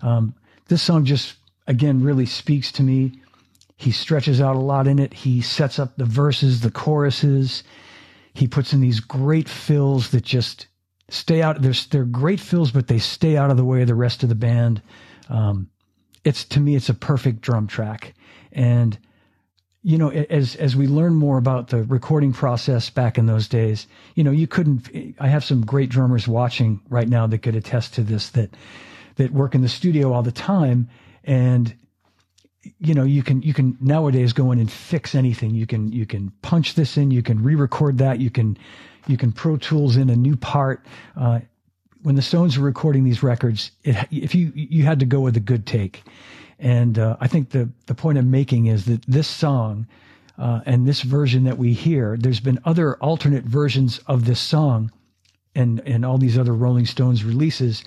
Um, 0.00 0.34
this 0.68 0.80
song 0.80 1.04
just 1.04 1.34
again 1.66 2.02
really 2.02 2.24
speaks 2.24 2.72
to 2.72 2.82
me. 2.82 3.20
He 3.78 3.92
stretches 3.92 4.40
out 4.40 4.56
a 4.56 4.60
lot 4.60 4.88
in 4.88 4.98
it. 4.98 5.14
He 5.14 5.40
sets 5.40 5.78
up 5.78 5.96
the 5.96 6.04
verses, 6.04 6.60
the 6.60 6.70
choruses. 6.70 7.62
He 8.34 8.48
puts 8.48 8.72
in 8.72 8.80
these 8.80 8.98
great 8.98 9.48
fills 9.48 10.10
that 10.10 10.24
just 10.24 10.66
stay 11.08 11.42
out. 11.42 11.62
They're, 11.62 11.72
they're 11.90 12.04
great 12.04 12.40
fills, 12.40 12.72
but 12.72 12.88
they 12.88 12.98
stay 12.98 13.36
out 13.36 13.52
of 13.52 13.56
the 13.56 13.64
way 13.64 13.82
of 13.82 13.86
the 13.86 13.94
rest 13.94 14.24
of 14.24 14.28
the 14.28 14.34
band. 14.34 14.82
Um, 15.28 15.70
it's 16.24 16.44
to 16.46 16.60
me, 16.60 16.74
it's 16.74 16.88
a 16.88 16.94
perfect 16.94 17.40
drum 17.40 17.68
track. 17.68 18.14
And 18.50 18.98
you 19.84 19.96
know, 19.96 20.10
as 20.10 20.56
as 20.56 20.74
we 20.74 20.88
learn 20.88 21.14
more 21.14 21.38
about 21.38 21.68
the 21.68 21.84
recording 21.84 22.32
process 22.32 22.90
back 22.90 23.16
in 23.16 23.26
those 23.26 23.46
days, 23.46 23.86
you 24.16 24.24
know, 24.24 24.32
you 24.32 24.48
couldn't. 24.48 25.14
I 25.20 25.28
have 25.28 25.44
some 25.44 25.64
great 25.64 25.88
drummers 25.88 26.26
watching 26.26 26.80
right 26.88 27.08
now 27.08 27.28
that 27.28 27.38
could 27.38 27.54
attest 27.54 27.94
to 27.94 28.02
this. 28.02 28.30
That 28.30 28.56
that 29.14 29.32
work 29.32 29.54
in 29.54 29.62
the 29.62 29.68
studio 29.68 30.12
all 30.12 30.24
the 30.24 30.32
time, 30.32 30.90
and 31.22 31.74
you 32.78 32.94
know, 32.94 33.04
you 33.04 33.22
can 33.22 33.42
you 33.42 33.54
can 33.54 33.76
nowadays 33.80 34.32
go 34.32 34.52
in 34.52 34.58
and 34.58 34.70
fix 34.70 35.14
anything. 35.14 35.54
You 35.54 35.66
can 35.66 35.92
you 35.92 36.06
can 36.06 36.30
punch 36.42 36.74
this 36.74 36.96
in. 36.96 37.10
You 37.10 37.22
can 37.22 37.42
re-record 37.42 37.98
that. 37.98 38.20
You 38.20 38.30
can 38.30 38.56
you 39.06 39.16
can 39.16 39.32
Pro 39.32 39.56
Tools 39.56 39.96
in 39.96 40.10
a 40.10 40.16
new 40.16 40.36
part. 40.36 40.84
Uh, 41.16 41.40
when 42.02 42.14
the 42.14 42.22
Stones 42.22 42.58
were 42.58 42.64
recording 42.64 43.04
these 43.04 43.22
records, 43.22 43.72
it, 43.84 43.96
if 44.10 44.34
you 44.34 44.52
you 44.54 44.84
had 44.84 45.00
to 45.00 45.06
go 45.06 45.20
with 45.20 45.36
a 45.36 45.40
good 45.40 45.66
take, 45.66 46.02
and 46.58 46.98
uh, 46.98 47.16
I 47.20 47.28
think 47.28 47.50
the 47.50 47.68
the 47.86 47.94
point 47.94 48.18
I'm 48.18 48.30
making 48.30 48.66
is 48.66 48.84
that 48.86 49.02
this 49.06 49.28
song 49.28 49.86
uh, 50.38 50.60
and 50.66 50.86
this 50.86 51.02
version 51.02 51.44
that 51.44 51.58
we 51.58 51.72
hear, 51.72 52.16
there's 52.18 52.40
been 52.40 52.60
other 52.64 52.96
alternate 52.96 53.44
versions 53.44 53.98
of 54.06 54.24
this 54.24 54.40
song, 54.40 54.92
and 55.58 55.82
and 55.86 56.04
all 56.06 56.18
these 56.18 56.38
other 56.38 56.54
Rolling 56.54 56.86
Stones 56.86 57.24
releases, 57.24 57.82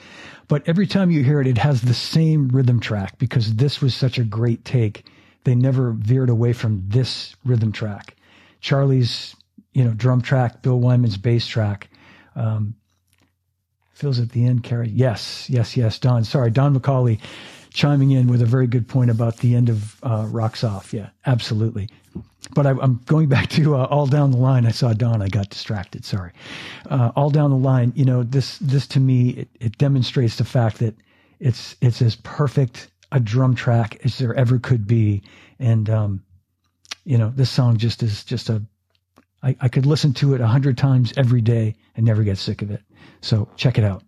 but 0.47 0.67
every 0.67 0.85
time 0.85 1.09
you 1.09 1.23
hear 1.23 1.39
it, 1.39 1.47
it 1.47 1.57
has 1.57 1.81
the 1.81 1.93
same 1.93 2.49
rhythm 2.49 2.79
track 2.79 3.17
because 3.17 3.55
this 3.55 3.81
was 3.81 3.95
such 3.95 4.19
a 4.19 4.23
great 4.23 4.65
take. 4.65 5.05
They 5.45 5.55
never 5.55 5.91
veered 5.93 6.29
away 6.29 6.53
from 6.53 6.83
this 6.87 7.35
rhythm 7.45 7.71
track. 7.71 8.15
Charlie's 8.59 9.35
you 9.73 9.83
know 9.85 9.91
drum 9.91 10.21
track, 10.21 10.61
Bill 10.61 10.79
Wyman's 10.79 11.17
bass 11.17 11.47
track. 11.47 11.89
Um, 12.35 12.75
fills 13.93 14.19
at 14.19 14.31
the 14.31 14.45
end, 14.45 14.63
Carrie. 14.63 14.89
Yes, 14.89 15.49
yes, 15.49 15.77
yes. 15.77 15.99
Don, 15.99 16.23
sorry, 16.23 16.51
Don 16.51 16.77
McCauley 16.77 17.19
chiming 17.73 18.11
in 18.11 18.27
with 18.27 18.41
a 18.41 18.45
very 18.45 18.67
good 18.67 18.87
point 18.87 19.09
about 19.09 19.37
the 19.37 19.55
end 19.55 19.69
of 19.69 20.03
uh, 20.03 20.25
Rocks 20.29 20.63
Off. 20.63 20.93
Yeah, 20.93 21.09
absolutely. 21.25 21.89
But 22.53 22.65
I, 22.65 22.71
am 22.71 23.01
going 23.05 23.29
back 23.29 23.49
to 23.51 23.75
uh, 23.75 23.85
all 23.85 24.07
down 24.07 24.31
the 24.31 24.37
line. 24.37 24.65
I 24.65 24.71
saw 24.71 24.93
Don. 24.93 25.21
I 25.21 25.29
got 25.29 25.49
distracted. 25.49 26.03
Sorry. 26.03 26.31
Uh, 26.89 27.11
all 27.15 27.29
down 27.29 27.49
the 27.51 27.57
line. 27.57 27.93
You 27.95 28.05
know, 28.05 28.23
this 28.23 28.57
this 28.59 28.87
to 28.87 28.99
me 28.99 29.29
it, 29.29 29.49
it 29.59 29.77
demonstrates 29.77 30.35
the 30.37 30.45
fact 30.45 30.79
that 30.79 30.95
it's 31.39 31.75
it's 31.81 32.01
as 32.01 32.15
perfect 32.17 32.89
a 33.11 33.19
drum 33.19 33.55
track 33.55 33.99
as 34.05 34.17
there 34.17 34.33
ever 34.35 34.59
could 34.59 34.87
be, 34.87 35.23
and 35.59 35.89
um, 35.89 36.23
you 37.05 37.17
know, 37.17 37.31
this 37.35 37.49
song 37.49 37.77
just 37.77 38.03
is 38.03 38.23
just 38.23 38.49
a. 38.49 38.61
I, 39.43 39.55
I 39.59 39.69
could 39.69 39.85
listen 39.85 40.13
to 40.15 40.35
it 40.35 40.41
a 40.41 40.47
hundred 40.47 40.77
times 40.77 41.13
every 41.17 41.41
day 41.41 41.75
and 41.95 42.05
never 42.05 42.23
get 42.23 42.37
sick 42.37 42.61
of 42.61 42.69
it. 42.69 42.81
So 43.21 43.49
check 43.55 43.77
it 43.77 43.83
out. 43.83 44.03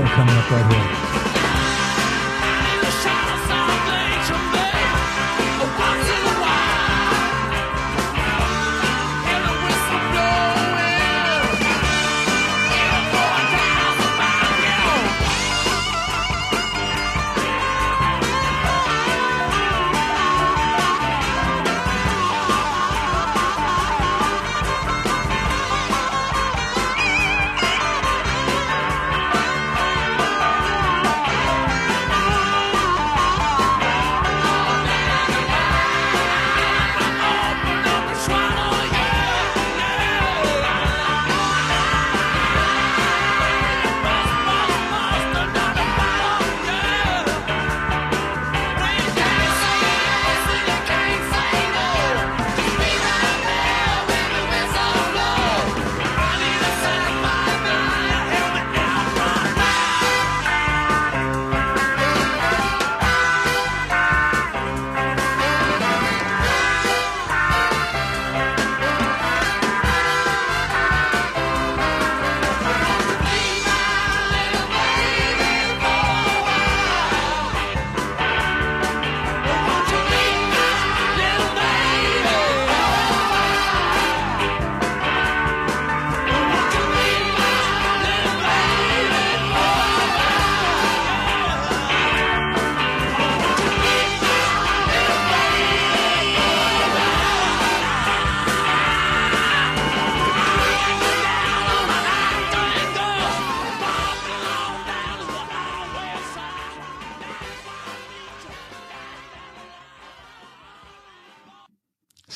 coming 0.00 0.34
up 0.34 0.50
right 0.50 1.12
here. 1.12 1.21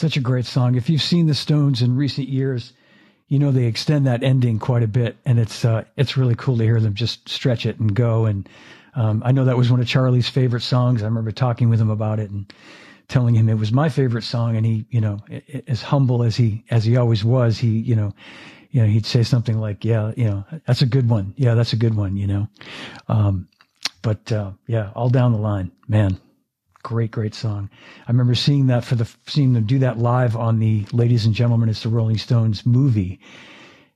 Such 0.07 0.17
a 0.17 0.21
great 0.21 0.47
song. 0.47 0.77
If 0.77 0.89
you've 0.89 1.03
seen 1.03 1.27
the 1.27 1.35
Stones 1.35 1.83
in 1.83 1.97
recent 1.97 2.29
years, 2.29 2.73
you 3.27 3.41
know 3.41 3.51
they 3.51 3.65
extend 3.65 4.07
that 4.07 4.23
ending 4.23 4.61
quite 4.61 4.85
a 4.85 4.87
bit, 4.87 5.17
and 5.27 5.37
it's 5.37 5.65
uh, 5.65 5.83
it's 5.97 6.17
really 6.17 6.37
cool 6.37 6.57
to 6.59 6.63
hear 6.63 6.79
them 6.79 6.95
just 6.95 7.29
stretch 7.29 7.67
it 7.67 7.81
and 7.81 7.93
go. 7.93 8.25
And 8.25 8.49
um, 8.95 9.21
I 9.27 9.33
know 9.33 9.45
that 9.47 9.57
was 9.57 9.69
one 9.69 9.81
of 9.81 9.89
Charlie's 9.89 10.29
favorite 10.29 10.61
songs. 10.63 11.03
I 11.03 11.07
remember 11.07 11.33
talking 11.33 11.71
with 11.71 11.81
him 11.81 11.91
about 11.91 12.21
it 12.21 12.31
and 12.31 12.47
telling 13.09 13.35
him 13.35 13.49
it 13.49 13.59
was 13.59 13.73
my 13.73 13.89
favorite 13.89 14.23
song. 14.23 14.57
And 14.57 14.65
he, 14.65 14.87
you 14.91 15.01
know, 15.01 15.19
as 15.67 15.83
humble 15.83 16.23
as 16.23 16.37
he 16.37 16.63
as 16.71 16.85
he 16.85 16.97
always 16.97 17.25
was, 17.25 17.59
he, 17.59 17.71
you 17.71 17.97
know, 17.97 18.15
you 18.71 18.83
know, 18.83 18.87
he'd 18.87 19.07
say 19.07 19.25
something 19.25 19.59
like, 19.59 19.85
"Yeah, 19.85 20.13
you 20.17 20.27
know, 20.27 20.45
that's 20.69 20.83
a 20.83 20.87
good 20.87 21.11
one. 21.11 21.35
Yeah, 21.37 21.55
that's 21.55 21.73
a 21.73 21.77
good 21.77 21.97
one." 21.97 22.17
You 22.17 22.29
know, 22.29 22.49
um, 23.09 23.49
but 24.03 24.31
uh, 24.31 24.53
yeah, 24.69 24.93
all 24.95 25.09
down 25.09 25.33
the 25.33 25.39
line, 25.39 25.73
man, 25.89 26.21
great, 26.87 27.11
great 27.11 27.35
song. 27.35 27.69
I 28.07 28.13
remember 28.13 28.37
seeing 28.37 28.69
that 28.69 28.85
for 28.85 28.95
the 28.95 29.13
seeing 29.27 29.55
them 29.55 29.65
do 29.65 29.81
that 29.81 29.99
live 29.99 30.37
on 30.37 30.61
the 30.61 30.87
"Ladies 30.93 31.27
and 31.27 31.35
Gentlemen, 31.35 31.69
It's 31.69 31.83
the 31.83 31.89
Rolling 31.89 32.17
Stones" 32.17 32.65
movie, 32.65 33.19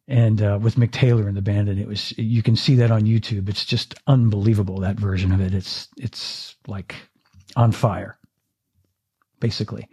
and 0.08 0.42
uh, 0.42 0.58
with 0.60 0.74
Mick 0.74 0.90
Taylor 0.90 1.28
in 1.28 1.36
the 1.36 1.40
band, 1.40 1.68
and 1.68 1.78
it 1.78 1.86
was 1.86 2.12
you 2.18 2.42
can 2.42 2.56
see 2.56 2.74
that 2.74 2.90
on 2.90 3.02
YouTube. 3.02 3.48
It's 3.48 3.64
just 3.64 3.94
unbelievable 4.08 4.80
that 4.80 4.96
version 4.96 5.30
of 5.30 5.40
it. 5.40 5.54
It's 5.54 5.86
it's 5.98 6.56
like 6.66 6.96
on 7.54 7.70
fire, 7.70 8.18
basically. 9.38 9.86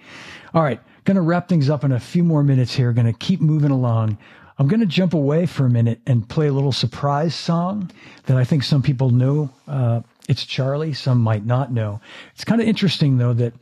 All 0.55 0.63
right, 0.63 0.81
gonna 1.03 1.21
wrap 1.21 1.47
things 1.47 1.69
up 1.69 1.83
in 1.83 1.91
a 1.91 1.99
few 1.99 2.23
more 2.23 2.41
minutes 2.41 2.73
here. 2.73 2.93
Gonna 2.93 3.13
keep 3.13 3.41
moving 3.41 3.71
along. 3.71 4.17
I'm 4.59 4.67
going 4.67 4.79
to 4.79 4.87
jump 4.87 5.13
away 5.13 5.45
for 5.45 5.67
a 5.67 5.69
minute 5.69 6.01
and 6.07 6.27
play 6.27 6.47
a 6.47 6.51
little 6.51 6.71
surprise 6.71 7.35
song 7.35 7.91
that 8.25 8.37
I 8.37 8.43
think 8.43 8.63
some 8.63 8.81
people 8.81 9.11
know. 9.11 9.51
Uh, 9.67 10.01
it's 10.27 10.45
Charlie. 10.45 10.93
Some 10.93 11.21
might 11.21 11.45
not 11.45 11.71
know. 11.71 12.01
It's 12.35 12.43
kind 12.43 12.61
of 12.61 12.67
interesting 12.67 13.17
though 13.17 13.33
that 13.33 13.53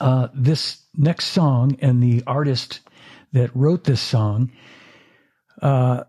uh, 0.00 0.28
this 0.34 0.82
next 0.96 1.26
song 1.26 1.78
and 1.80 2.02
the 2.02 2.22
artist 2.26 2.80
that 3.32 3.54
wrote 3.54 3.84
this 3.84 4.00
song. 4.00 4.52
Uh, 5.60 6.04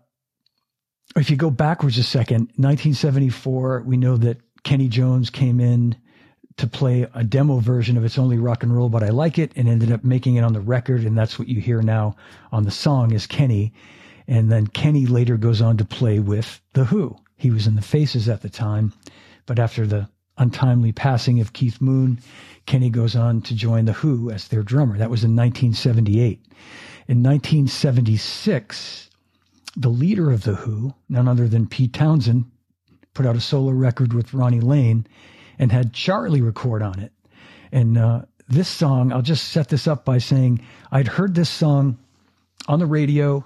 if 1.16 1.30
you 1.30 1.36
go 1.36 1.50
backwards 1.50 1.98
a 1.98 2.02
second, 2.02 2.40
1974, 2.56 3.84
we 3.86 3.96
know 3.96 4.16
that 4.16 4.38
Kenny 4.64 4.88
Jones 4.88 5.30
came 5.30 5.60
in 5.60 5.96
to 6.56 6.66
play 6.66 7.06
a 7.14 7.22
demo 7.22 7.58
version 7.58 7.96
of 7.96 8.04
It's 8.04 8.18
Only 8.18 8.38
Rock 8.38 8.62
and 8.62 8.74
Roll, 8.74 8.88
but 8.88 9.02
I 9.02 9.08
like 9.08 9.38
it 9.38 9.52
and 9.56 9.68
ended 9.68 9.92
up 9.92 10.04
making 10.04 10.36
it 10.36 10.42
on 10.42 10.52
the 10.52 10.60
record. 10.60 11.02
And 11.02 11.16
that's 11.16 11.38
what 11.38 11.48
you 11.48 11.60
hear 11.60 11.82
now 11.82 12.16
on 12.50 12.64
the 12.64 12.70
song 12.70 13.12
is 13.12 13.26
Kenny. 13.26 13.72
And 14.26 14.50
then 14.50 14.66
Kenny 14.66 15.06
later 15.06 15.36
goes 15.36 15.60
on 15.60 15.76
to 15.76 15.84
play 15.84 16.18
with 16.18 16.60
The 16.72 16.84
Who. 16.84 17.16
He 17.36 17.50
was 17.50 17.66
in 17.66 17.76
the 17.76 17.82
Faces 17.82 18.28
at 18.28 18.42
the 18.42 18.48
time. 18.48 18.92
But 19.46 19.58
after 19.58 19.86
the 19.86 20.08
untimely 20.36 20.92
passing 20.92 21.40
of 21.40 21.52
Keith 21.52 21.80
Moon, 21.80 22.20
Kenny 22.66 22.90
goes 22.90 23.16
on 23.16 23.40
to 23.42 23.54
join 23.54 23.84
The 23.84 23.92
Who 23.92 24.30
as 24.30 24.48
their 24.48 24.62
drummer. 24.62 24.98
That 24.98 25.10
was 25.10 25.24
in 25.24 25.36
1978. 25.36 26.44
In 27.08 27.22
1976, 27.22 29.10
the 29.76 29.88
leader 29.88 30.30
of 30.30 30.42
The 30.42 30.56
Who, 30.56 30.94
none 31.08 31.28
other 31.28 31.48
than 31.48 31.68
Pete 31.68 31.92
Townshend, 31.92 32.50
put 33.14 33.24
out 33.26 33.36
a 33.36 33.40
solo 33.40 33.70
record 33.70 34.12
with 34.12 34.34
Ronnie 34.34 34.60
Lane 34.60 35.06
and 35.58 35.72
had 35.72 35.92
Charlie 35.92 36.42
record 36.42 36.82
on 36.82 36.98
it. 36.98 37.12
And 37.72 37.96
uh, 37.96 38.22
this 38.48 38.68
song, 38.68 39.12
I'll 39.12 39.22
just 39.22 39.48
set 39.48 39.68
this 39.68 39.86
up 39.86 40.04
by 40.04 40.18
saying 40.18 40.60
I'd 40.90 41.08
heard 41.08 41.34
this 41.34 41.48
song 41.48 41.98
on 42.68 42.78
the 42.78 42.86
radio. 42.86 43.44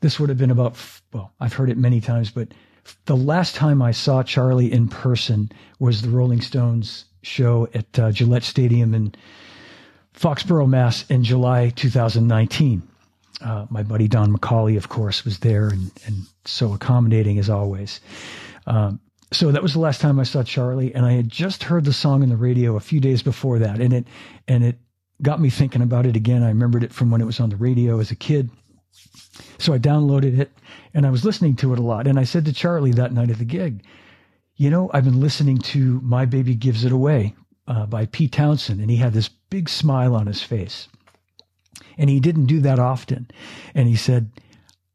This 0.00 0.18
would 0.18 0.28
have 0.28 0.38
been 0.38 0.50
about, 0.50 0.76
well, 1.12 1.32
I've 1.40 1.52
heard 1.52 1.70
it 1.70 1.76
many 1.76 2.00
times, 2.00 2.30
but 2.30 2.48
the 3.06 3.16
last 3.16 3.54
time 3.54 3.82
I 3.82 3.92
saw 3.92 4.22
Charlie 4.22 4.72
in 4.72 4.88
person 4.88 5.50
was 5.78 6.02
the 6.02 6.10
Rolling 6.10 6.40
Stones 6.40 7.04
show 7.22 7.68
at 7.74 7.98
uh, 7.98 8.12
Gillette 8.12 8.42
Stadium 8.42 8.94
in 8.94 9.14
Foxborough, 10.14 10.68
Mass, 10.68 11.04
in 11.10 11.24
July 11.24 11.70
2019. 11.70 12.82
Uh, 13.42 13.66
my 13.68 13.82
buddy 13.82 14.08
Don 14.08 14.34
McCauley, 14.34 14.76
of 14.76 14.88
course, 14.88 15.24
was 15.24 15.40
there 15.40 15.68
and, 15.68 15.90
and 16.06 16.16
so 16.44 16.72
accommodating 16.72 17.38
as 17.38 17.50
always. 17.50 18.00
Um, 18.66 19.00
so 19.32 19.50
that 19.52 19.62
was 19.62 19.72
the 19.72 19.80
last 19.80 20.00
time 20.00 20.18
I 20.18 20.22
saw 20.22 20.42
Charlie, 20.42 20.94
and 20.94 21.04
I 21.04 21.12
had 21.12 21.28
just 21.28 21.64
heard 21.64 21.84
the 21.84 21.92
song 21.92 22.22
on 22.22 22.28
the 22.28 22.36
radio 22.36 22.76
a 22.76 22.80
few 22.80 23.00
days 23.00 23.22
before 23.22 23.58
that, 23.58 23.80
and 23.80 23.92
it 23.92 24.06
and 24.46 24.64
it 24.64 24.78
got 25.20 25.40
me 25.40 25.50
thinking 25.50 25.82
about 25.82 26.06
it 26.06 26.16
again. 26.16 26.42
I 26.42 26.48
remembered 26.48 26.84
it 26.84 26.92
from 26.92 27.10
when 27.10 27.20
it 27.20 27.24
was 27.24 27.40
on 27.40 27.50
the 27.50 27.56
radio 27.56 27.98
as 27.98 28.10
a 28.10 28.16
kid. 28.16 28.50
So 29.58 29.72
I 29.72 29.78
downloaded 29.78 30.38
it 30.38 30.52
and 30.94 31.06
I 31.06 31.10
was 31.10 31.24
listening 31.24 31.56
to 31.56 31.72
it 31.72 31.78
a 31.78 31.82
lot. 31.82 32.06
And 32.06 32.18
I 32.18 32.24
said 32.24 32.44
to 32.44 32.52
Charlie 32.52 32.92
that 32.92 33.12
night 33.12 33.30
at 33.30 33.38
the 33.38 33.44
gig, 33.44 33.84
you 34.56 34.70
know, 34.70 34.90
I've 34.92 35.04
been 35.04 35.20
listening 35.20 35.58
to 35.58 36.00
My 36.02 36.24
Baby 36.24 36.54
Gives 36.54 36.84
It 36.84 36.92
Away 36.92 37.34
uh, 37.68 37.86
by 37.86 38.06
Pete 38.06 38.32
Townshend. 38.32 38.80
And 38.80 38.90
he 38.90 38.96
had 38.96 39.12
this 39.12 39.28
big 39.28 39.68
smile 39.68 40.14
on 40.14 40.26
his 40.26 40.42
face. 40.42 40.88
And 41.98 42.08
he 42.08 42.20
didn't 42.20 42.46
do 42.46 42.60
that 42.60 42.78
often. 42.78 43.30
And 43.74 43.88
he 43.88 43.96
said, 43.96 44.30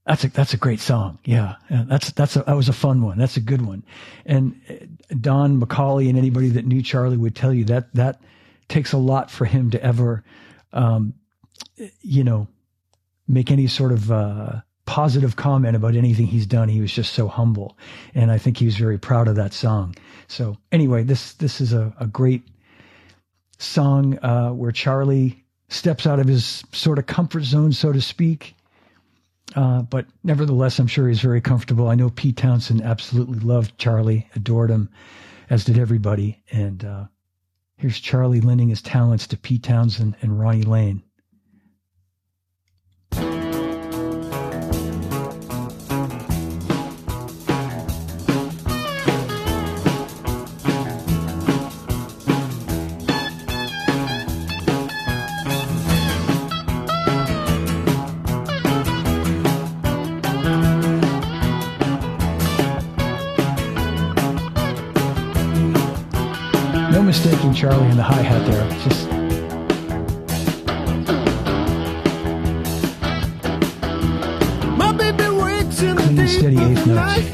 that's 0.05 0.23
a, 0.23 0.29
that's 0.29 0.53
a 0.53 0.57
great 0.57 0.79
song. 0.79 1.19
Yeah. 1.25 1.55
that's, 1.69 2.11
that's 2.11 2.35
a, 2.35 2.43
that 2.43 2.55
was 2.55 2.69
a 2.69 2.73
fun 2.73 3.01
one. 3.01 3.19
That's 3.19 3.37
a 3.37 3.41
good 3.41 3.61
one. 3.61 3.83
And 4.25 4.59
uh, 4.69 5.15
Don 5.19 5.61
McCauley 5.61 6.09
and 6.09 6.17
anybody 6.17 6.49
that 6.49 6.65
knew 6.65 6.81
Charlie 6.81 7.17
would 7.17 7.35
tell 7.35 7.53
you 7.53 7.65
that 7.65 7.93
that 7.93 8.21
takes 8.67 8.93
a 8.93 8.97
lot 8.97 9.29
for 9.29 9.45
him 9.45 9.69
to 9.71 9.83
ever, 9.83 10.23
um, 10.73 11.13
you 12.01 12.23
know, 12.23 12.47
make 13.27 13.51
any 13.51 13.67
sort 13.67 13.91
of 13.91 14.11
uh, 14.11 14.61
positive 14.85 15.35
comment 15.35 15.75
about 15.75 15.95
anything 15.95 16.27
he's 16.27 16.45
done. 16.45 16.69
He 16.69 16.81
was 16.81 16.91
just 16.91 17.13
so 17.13 17.27
humble, 17.27 17.77
and 18.13 18.31
I 18.31 18.37
think 18.37 18.57
he 18.57 18.65
was 18.65 18.77
very 18.77 18.97
proud 18.97 19.27
of 19.27 19.35
that 19.35 19.53
song. 19.53 19.95
So 20.27 20.57
anyway, 20.71 21.03
this 21.03 21.33
this 21.33 21.61
is 21.61 21.73
a, 21.73 21.93
a 21.99 22.07
great 22.07 22.43
song 23.57 24.17
uh, 24.19 24.49
where 24.51 24.71
Charlie 24.71 25.43
steps 25.69 26.05
out 26.05 26.19
of 26.19 26.27
his 26.27 26.63
sort 26.73 26.99
of 26.99 27.05
comfort 27.05 27.43
zone, 27.43 27.71
so 27.71 27.91
to 27.93 28.01
speak. 28.01 28.55
Uh, 29.55 29.81
but 29.81 30.05
nevertheless, 30.23 30.79
I'm 30.79 30.87
sure 30.87 31.07
he's 31.07 31.21
very 31.21 31.41
comfortable. 31.41 31.89
I 31.89 31.95
know 31.95 32.09
Pete 32.09 32.37
Townshend 32.37 32.81
absolutely 32.81 33.39
loved 33.39 33.77
Charlie, 33.77 34.29
adored 34.35 34.69
him, 34.69 34.89
as 35.49 35.65
did 35.65 35.77
everybody. 35.77 36.41
And 36.51 36.83
uh, 36.85 37.05
here's 37.75 37.99
Charlie 37.99 38.41
lending 38.41 38.69
his 38.69 38.81
talents 38.81 39.27
to 39.27 39.37
Pete 39.37 39.63
Townshend 39.63 40.15
and 40.21 40.39
Ronnie 40.39 40.63
Lane. 40.63 41.03
Charlie 67.61 67.91
in 67.91 67.95
the 67.95 68.01
hi 68.01 68.23
hat 68.23 68.43
there. 68.47 68.67
Just 68.79 69.07
clean, 75.95 76.27
steady 76.27 76.59
eighth 76.59 76.87
notes. 76.87 77.30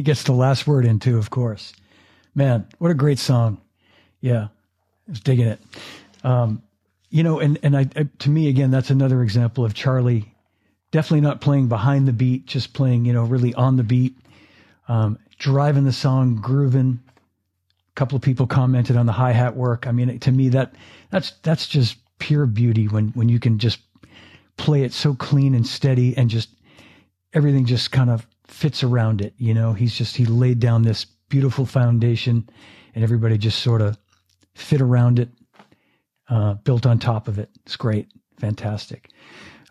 He 0.00 0.02
gets 0.10 0.22
the 0.22 0.32
last 0.32 0.66
word 0.66 0.86
in 0.86 0.98
too, 0.98 1.18
of 1.18 1.28
course. 1.28 1.74
Man, 2.34 2.66
what 2.78 2.90
a 2.90 2.94
great 2.94 3.18
song. 3.18 3.60
Yeah. 4.20 4.48
I 5.08 5.10
was 5.10 5.20
digging 5.20 5.46
it. 5.46 5.60
Um, 6.24 6.62
you 7.10 7.22
know, 7.22 7.40
and, 7.40 7.58
and 7.62 7.76
I, 7.76 7.88
I, 7.96 8.08
to 8.20 8.30
me, 8.30 8.48
again, 8.48 8.70
that's 8.70 8.90
another 8.90 9.22
example 9.22 9.64
of 9.64 9.74
Charlie 9.74 10.32
definitely 10.90 11.20
not 11.20 11.40
playing 11.40 11.68
behind 11.68 12.08
the 12.08 12.12
beat, 12.12 12.46
just 12.46 12.72
playing, 12.72 13.04
you 13.04 13.12
know, 13.12 13.24
really 13.24 13.54
on 13.54 13.76
the 13.76 13.82
beat, 13.82 14.16
um, 14.88 15.18
driving 15.38 15.84
the 15.84 15.92
song, 15.92 16.36
grooving. 16.36 17.00
A 17.90 17.94
couple 17.94 18.16
of 18.16 18.22
people 18.22 18.46
commented 18.46 18.96
on 18.96 19.06
the 19.06 19.12
hi 19.12 19.32
hat 19.32 19.56
work. 19.56 19.86
I 19.86 19.92
mean, 19.92 20.18
to 20.20 20.32
me, 20.32 20.48
that 20.50 20.74
that's 21.10 21.32
that's 21.42 21.68
just 21.68 21.98
pure 22.18 22.46
beauty 22.46 22.88
when 22.88 23.08
when 23.08 23.28
you 23.28 23.38
can 23.38 23.58
just 23.58 23.80
play 24.56 24.82
it 24.82 24.92
so 24.92 25.14
clean 25.14 25.54
and 25.54 25.66
steady 25.66 26.16
and 26.16 26.30
just 26.30 26.50
everything 27.32 27.64
just 27.64 27.92
kind 27.92 28.10
of 28.10 28.26
fits 28.50 28.82
around 28.82 29.20
it. 29.20 29.34
You 29.36 29.54
know, 29.54 29.72
he's 29.72 29.94
just, 29.94 30.16
he 30.16 30.24
laid 30.24 30.60
down 30.60 30.82
this 30.82 31.04
beautiful 31.28 31.66
foundation 31.66 32.48
and 32.94 33.04
everybody 33.04 33.38
just 33.38 33.60
sort 33.60 33.80
of 33.80 33.98
fit 34.54 34.80
around 34.80 35.18
it, 35.18 35.30
uh, 36.28 36.54
built 36.54 36.86
on 36.86 36.98
top 36.98 37.28
of 37.28 37.38
it. 37.38 37.50
It's 37.64 37.76
great. 37.76 38.08
Fantastic. 38.38 39.10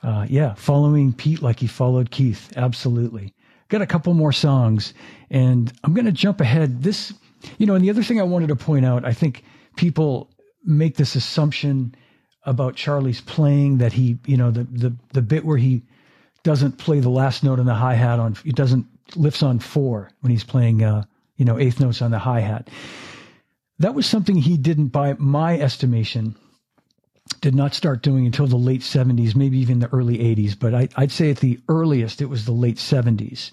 Uh, 0.01 0.25
yeah. 0.29 0.53
Following 0.53 1.13
Pete 1.13 1.41
like 1.41 1.59
he 1.59 1.67
followed 1.67 2.11
Keith. 2.11 2.51
Absolutely. 2.55 3.33
Got 3.67 3.81
a 3.81 3.87
couple 3.87 4.13
more 4.13 4.31
songs 4.31 4.93
and 5.29 5.71
I'm 5.83 5.93
going 5.93 6.05
to 6.05 6.11
jump 6.11 6.41
ahead. 6.41 6.81
This, 6.81 7.13
you 7.57 7.65
know, 7.65 7.75
and 7.75 7.83
the 7.83 7.89
other 7.89 8.03
thing 8.03 8.19
I 8.19 8.23
wanted 8.23 8.47
to 8.47 8.55
point 8.55 8.85
out, 8.85 9.05
I 9.05 9.13
think 9.13 9.43
people 9.75 10.31
make 10.63 10.95
this 10.95 11.15
assumption 11.15 11.93
about 12.43 12.75
Charlie's 12.75 13.21
playing 13.21 13.77
that 13.79 13.93
he, 13.93 14.17
you 14.25 14.37
know, 14.37 14.49
the, 14.51 14.63
the, 14.63 14.95
the 15.13 15.21
bit 15.21 15.45
where 15.45 15.57
he, 15.57 15.83
doesn't 16.43 16.77
play 16.77 16.99
the 16.99 17.09
last 17.09 17.43
note 17.43 17.59
on 17.59 17.65
the 17.65 17.73
hi 17.73 17.93
hat 17.93 18.19
on 18.19 18.35
he 18.43 18.51
doesn't 18.51 18.85
lifts 19.15 19.43
on 19.43 19.59
four 19.59 20.09
when 20.21 20.31
he's 20.31 20.43
playing 20.43 20.83
uh, 20.83 21.03
you 21.37 21.45
know 21.45 21.59
eighth 21.59 21.79
notes 21.79 22.01
on 22.01 22.11
the 22.11 22.19
hi 22.19 22.39
hat. 22.39 22.69
That 23.79 23.95
was 23.95 24.05
something 24.05 24.35
he 24.35 24.57
didn't, 24.57 24.87
by 24.87 25.13
my 25.13 25.57
estimation, 25.57 26.35
did 27.41 27.55
not 27.55 27.73
start 27.73 28.03
doing 28.03 28.25
until 28.25 28.45
the 28.45 28.57
late 28.57 28.81
70s, 28.81 29.35
maybe 29.35 29.57
even 29.59 29.79
the 29.79 29.91
early 29.93 30.17
80s. 30.17 30.59
But 30.59 30.73
I, 30.73 30.89
would 30.97 31.11
say 31.11 31.29
at 31.29 31.37
the 31.37 31.59
earliest, 31.69 32.21
it 32.21 32.25
was 32.25 32.43
the 32.43 32.51
late 32.51 32.75
70s. 32.75 33.51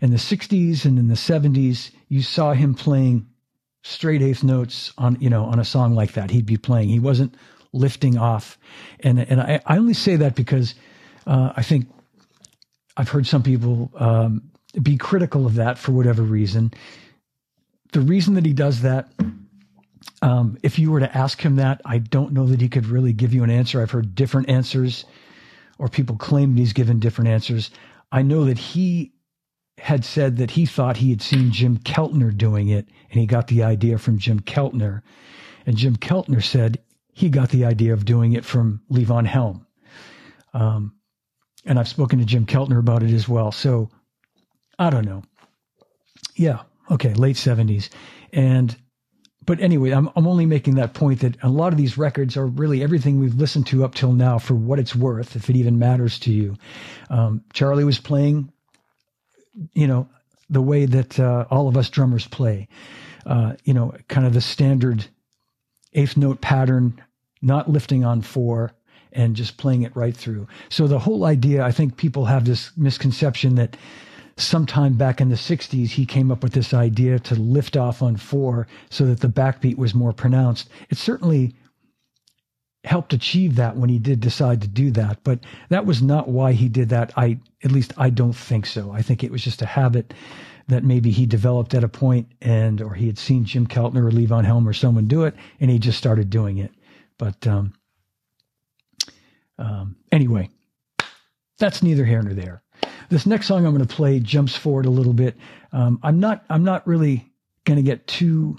In 0.00 0.10
the 0.10 0.16
60s 0.16 0.86
and 0.86 0.98
in 0.98 1.08
the 1.08 1.14
70s, 1.14 1.90
you 2.08 2.22
saw 2.22 2.52
him 2.54 2.74
playing 2.74 3.26
straight 3.82 4.22
eighth 4.22 4.42
notes 4.42 4.92
on, 4.96 5.18
you 5.20 5.28
know, 5.28 5.44
on 5.44 5.58
a 5.58 5.64
song 5.64 5.94
like 5.94 6.12
that. 6.12 6.30
He'd 6.30 6.46
be 6.46 6.56
playing. 6.56 6.88
He 6.88 6.98
wasn't 6.98 7.34
lifting 7.72 8.16
off. 8.16 8.58
And, 9.00 9.20
and 9.20 9.40
I, 9.40 9.60
I 9.66 9.76
only 9.76 9.94
say 9.94 10.16
that 10.16 10.34
because 10.34 10.74
uh, 11.26 11.52
I 11.54 11.62
think 11.62 11.86
I've 12.96 13.08
heard 13.08 13.26
some 13.26 13.42
people 13.42 13.90
um, 13.96 14.50
be 14.82 14.96
critical 14.96 15.46
of 15.46 15.54
that 15.56 15.78
for 15.78 15.92
whatever 15.92 16.22
reason. 16.22 16.72
The 17.92 18.00
reason 18.00 18.34
that 18.34 18.46
he 18.46 18.52
does 18.52 18.82
that, 18.82 19.08
um, 20.22 20.58
if 20.62 20.78
you 20.78 20.90
were 20.90 21.00
to 21.00 21.16
ask 21.16 21.40
him 21.40 21.56
that, 21.56 21.80
I 21.84 21.98
don't 21.98 22.32
know 22.32 22.46
that 22.46 22.60
he 22.60 22.68
could 22.68 22.86
really 22.86 23.12
give 23.12 23.32
you 23.32 23.44
an 23.44 23.50
answer. 23.50 23.80
I've 23.80 23.90
heard 23.90 24.14
different 24.14 24.48
answers, 24.48 25.04
or 25.78 25.88
people 25.88 26.16
claim 26.16 26.56
he's 26.56 26.72
given 26.72 26.98
different 26.98 27.28
answers. 27.28 27.70
I 28.12 28.22
know 28.22 28.44
that 28.44 28.58
he 28.58 29.12
had 29.78 30.04
said 30.04 30.38
that 30.38 30.50
he 30.50 30.64
thought 30.64 30.96
he 30.96 31.10
had 31.10 31.20
seen 31.20 31.52
Jim 31.52 31.78
Keltner 31.78 32.36
doing 32.36 32.68
it, 32.68 32.88
and 33.10 33.20
he 33.20 33.26
got 33.26 33.48
the 33.48 33.62
idea 33.62 33.98
from 33.98 34.18
Jim 34.18 34.40
Keltner. 34.40 35.02
And 35.66 35.76
Jim 35.76 35.96
Keltner 35.96 36.42
said 36.42 36.78
he 37.12 37.28
got 37.28 37.50
the 37.50 37.64
idea 37.64 37.92
of 37.92 38.04
doing 38.04 38.32
it 38.32 38.44
from 38.44 38.80
Levon 38.90 39.26
Helm. 39.26 39.66
Um, 40.54 40.94
and 41.66 41.78
I've 41.78 41.88
spoken 41.88 42.20
to 42.20 42.24
Jim 42.24 42.46
Keltner 42.46 42.78
about 42.78 43.02
it 43.02 43.12
as 43.12 43.28
well. 43.28 43.52
So 43.52 43.90
I 44.78 44.90
don't 44.90 45.04
know. 45.04 45.22
Yeah. 46.34 46.62
Okay. 46.90 47.12
Late 47.12 47.36
70s. 47.36 47.90
And, 48.32 48.74
but 49.44 49.60
anyway, 49.60 49.90
I'm, 49.90 50.08
I'm 50.16 50.26
only 50.26 50.46
making 50.46 50.76
that 50.76 50.94
point 50.94 51.20
that 51.20 51.36
a 51.42 51.48
lot 51.48 51.72
of 51.72 51.78
these 51.78 51.98
records 51.98 52.36
are 52.36 52.46
really 52.46 52.82
everything 52.82 53.18
we've 53.18 53.34
listened 53.34 53.66
to 53.68 53.84
up 53.84 53.94
till 53.94 54.12
now 54.12 54.38
for 54.38 54.54
what 54.54 54.78
it's 54.78 54.94
worth, 54.94 55.36
if 55.36 55.50
it 55.50 55.56
even 55.56 55.78
matters 55.78 56.18
to 56.20 56.32
you. 56.32 56.56
Um, 57.10 57.42
Charlie 57.52 57.84
was 57.84 57.98
playing, 57.98 58.52
you 59.74 59.86
know, 59.86 60.08
the 60.48 60.62
way 60.62 60.86
that 60.86 61.18
uh, 61.18 61.46
all 61.50 61.68
of 61.68 61.76
us 61.76 61.90
drummers 61.90 62.26
play, 62.26 62.68
uh, 63.24 63.54
you 63.64 63.74
know, 63.74 63.92
kind 64.08 64.26
of 64.26 64.32
the 64.32 64.40
standard 64.40 65.06
eighth 65.92 66.16
note 66.16 66.40
pattern, 66.40 67.02
not 67.42 67.70
lifting 67.70 68.04
on 68.04 68.22
four, 68.22 68.72
and 69.16 69.34
just 69.34 69.56
playing 69.56 69.82
it 69.82 69.96
right 69.96 70.16
through. 70.16 70.46
So 70.68 70.86
the 70.86 70.98
whole 70.98 71.24
idea, 71.24 71.64
I 71.64 71.72
think 71.72 71.96
people 71.96 72.26
have 72.26 72.44
this 72.44 72.70
misconception 72.76 73.54
that 73.56 73.76
sometime 74.36 74.94
back 74.94 75.20
in 75.20 75.30
the 75.30 75.36
60s, 75.36 75.88
he 75.88 76.04
came 76.04 76.30
up 76.30 76.42
with 76.42 76.52
this 76.52 76.74
idea 76.74 77.18
to 77.18 77.34
lift 77.34 77.76
off 77.76 78.02
on 78.02 78.16
four 78.16 78.68
so 78.90 79.06
that 79.06 79.20
the 79.20 79.28
backbeat 79.28 79.78
was 79.78 79.94
more 79.94 80.12
pronounced. 80.12 80.68
It 80.90 80.98
certainly 80.98 81.54
helped 82.84 83.14
achieve 83.14 83.56
that 83.56 83.76
when 83.76 83.88
he 83.88 83.98
did 83.98 84.20
decide 84.20 84.60
to 84.60 84.68
do 84.68 84.90
that, 84.92 85.18
but 85.24 85.40
that 85.70 85.86
was 85.86 86.02
not 86.02 86.28
why 86.28 86.52
he 86.52 86.68
did 86.68 86.90
that. 86.90 87.12
I, 87.16 87.38
at 87.64 87.72
least 87.72 87.94
I 87.96 88.10
don't 88.10 88.36
think 88.36 88.66
so. 88.66 88.92
I 88.92 89.02
think 89.02 89.24
it 89.24 89.32
was 89.32 89.42
just 89.42 89.62
a 89.62 89.66
habit 89.66 90.12
that 90.68 90.84
maybe 90.84 91.10
he 91.10 91.26
developed 91.26 91.74
at 91.74 91.84
a 91.84 91.88
point 91.88 92.28
and, 92.42 92.82
or 92.82 92.94
he 92.94 93.06
had 93.06 93.18
seen 93.18 93.44
Jim 93.44 93.66
Keltner 93.66 94.06
or 94.06 94.10
Levon 94.10 94.44
Helm 94.44 94.68
or 94.68 94.72
someone 94.72 95.06
do 95.06 95.24
it 95.24 95.34
and 95.60 95.70
he 95.70 95.78
just 95.78 95.98
started 95.98 96.28
doing 96.28 96.58
it. 96.58 96.72
But, 97.18 97.46
um, 97.46 97.72
um, 99.58 99.96
anyway, 100.12 100.50
that's 101.58 101.82
neither 101.82 102.04
here 102.04 102.22
nor 102.22 102.34
there. 102.34 102.62
This 103.08 103.26
next 103.26 103.46
song 103.46 103.64
I'm 103.64 103.74
going 103.74 103.86
to 103.86 103.94
play 103.94 104.20
jumps 104.20 104.56
forward 104.56 104.86
a 104.86 104.90
little 104.90 105.12
bit. 105.12 105.36
Um, 105.72 105.98
I'm 106.02 106.20
not 106.20 106.44
I'm 106.50 106.64
not 106.64 106.86
really 106.86 107.30
going 107.64 107.76
to 107.76 107.82
get 107.82 108.06
too 108.06 108.58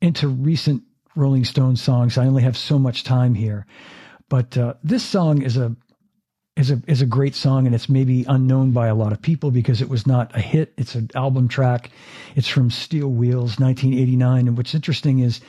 into 0.00 0.28
recent 0.28 0.82
Rolling 1.16 1.44
Stones 1.44 1.82
songs. 1.82 2.16
I 2.16 2.26
only 2.26 2.42
have 2.42 2.56
so 2.56 2.78
much 2.78 3.04
time 3.04 3.34
here, 3.34 3.66
but 4.28 4.56
uh, 4.56 4.74
this 4.82 5.02
song 5.02 5.42
is 5.42 5.56
a 5.56 5.76
is 6.56 6.70
a 6.70 6.80
is 6.86 7.02
a 7.02 7.06
great 7.06 7.34
song, 7.34 7.66
and 7.66 7.74
it's 7.74 7.88
maybe 7.88 8.24
unknown 8.28 8.70
by 8.70 8.86
a 8.88 8.94
lot 8.94 9.12
of 9.12 9.20
people 9.20 9.50
because 9.50 9.82
it 9.82 9.88
was 9.88 10.06
not 10.06 10.34
a 10.36 10.40
hit. 10.40 10.72
It's 10.76 10.94
an 10.94 11.10
album 11.14 11.48
track. 11.48 11.90
It's 12.36 12.48
from 12.48 12.70
Steel 12.70 13.08
Wheels, 13.08 13.58
1989. 13.58 14.48
And 14.48 14.56
what's 14.56 14.74
interesting 14.74 15.18
is, 15.18 15.40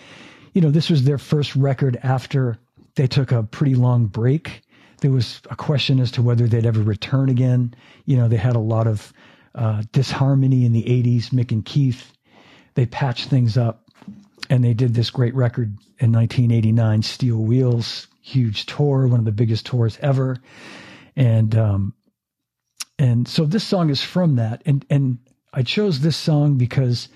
you 0.54 0.62
know, 0.62 0.72
this 0.72 0.90
was 0.90 1.04
their 1.04 1.18
first 1.18 1.56
record 1.56 2.00
after 2.02 2.58
they 2.96 3.08
took 3.08 3.32
a 3.32 3.44
pretty 3.44 3.76
long 3.76 4.08
break 4.08 4.62
there 5.02 5.12
was 5.12 5.42
a 5.50 5.56
question 5.56 6.00
as 6.00 6.12
to 6.12 6.22
whether 6.22 6.48
they'd 6.48 6.66
ever 6.66 6.82
return 6.82 7.30
again. 7.30 7.74
You 8.06 8.18
know, 8.18 8.28
they 8.28 8.38
had 8.38 8.56
a 8.56 8.60
lot 8.60 8.88
of 8.88 9.12
uh, 9.54 9.84
disharmony 9.92 10.66
in 10.66 10.72
the 10.72 10.84
80s, 10.84 11.30
Mick 11.30 11.52
and 11.52 11.66
Keith. 11.66 12.14
They 12.76 12.86
patched 12.86 13.30
things 13.30 13.58
up 13.58 13.90
and 14.50 14.64
they 14.64 14.74
did 14.74 14.94
this 14.94 15.10
great 15.10 15.36
record 15.36 15.70
in 16.00 16.12
1989, 16.12 17.02
Steel 17.02 17.38
Wheels, 17.38 18.08
huge 18.22 18.66
tour, 18.66 19.08
one 19.08 19.20
of 19.20 19.26
the 19.26 19.32
biggest 19.32 19.66
tours 19.66 19.98
ever. 20.02 20.38
And, 21.16 21.56
um, 21.56 21.94
and 22.98 23.28
so 23.28 23.46
this 23.46 23.64
song 23.64 23.90
is 23.90 24.02
from 24.04 24.36
that. 24.36 24.62
And, 24.66 24.86
and 24.90 25.18
I 25.54 25.64
chose 25.64 26.00
this 26.00 26.18
song 26.18 26.58
because 26.58 27.10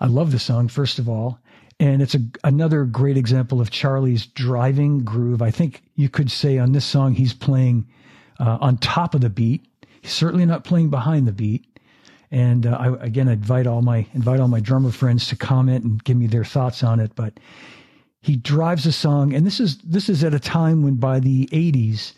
I 0.00 0.06
love 0.06 0.30
the 0.30 0.38
song, 0.38 0.68
first 0.68 0.98
of 0.98 1.08
all. 1.08 1.40
And 1.80 2.02
it's 2.02 2.14
a, 2.14 2.20
another 2.42 2.84
great 2.84 3.16
example 3.16 3.60
of 3.60 3.70
Charlie's 3.70 4.26
driving 4.26 5.04
groove. 5.04 5.42
I 5.42 5.50
think 5.50 5.82
you 5.94 6.08
could 6.08 6.30
say 6.30 6.58
on 6.58 6.72
this 6.72 6.84
song, 6.84 7.14
he's 7.14 7.32
playing 7.32 7.86
uh, 8.40 8.58
on 8.60 8.78
top 8.78 9.14
of 9.14 9.20
the 9.20 9.30
beat. 9.30 9.64
He's 10.00 10.12
certainly 10.12 10.44
not 10.46 10.64
playing 10.64 10.90
behind 10.90 11.28
the 11.28 11.32
beat. 11.32 11.64
And 12.30 12.66
uh, 12.66 12.76
I, 12.78 13.04
again, 13.04 13.28
I 13.28 13.32
invite 13.32 13.66
all 13.66 13.82
my 13.82 14.06
invite 14.12 14.40
all 14.40 14.48
my 14.48 14.60
drummer 14.60 14.90
friends 14.90 15.28
to 15.28 15.36
comment 15.36 15.84
and 15.84 16.02
give 16.04 16.16
me 16.16 16.26
their 16.26 16.44
thoughts 16.44 16.82
on 16.82 17.00
it. 17.00 17.14
But 17.14 17.38
he 18.20 18.36
drives 18.36 18.84
a 18.84 18.92
song, 18.92 19.32
and 19.32 19.46
this 19.46 19.60
is 19.60 19.78
this 19.78 20.08
is 20.08 20.24
at 20.24 20.34
a 20.34 20.40
time 20.40 20.82
when 20.82 20.96
by 20.96 21.20
the 21.20 21.46
'80s, 21.46 22.12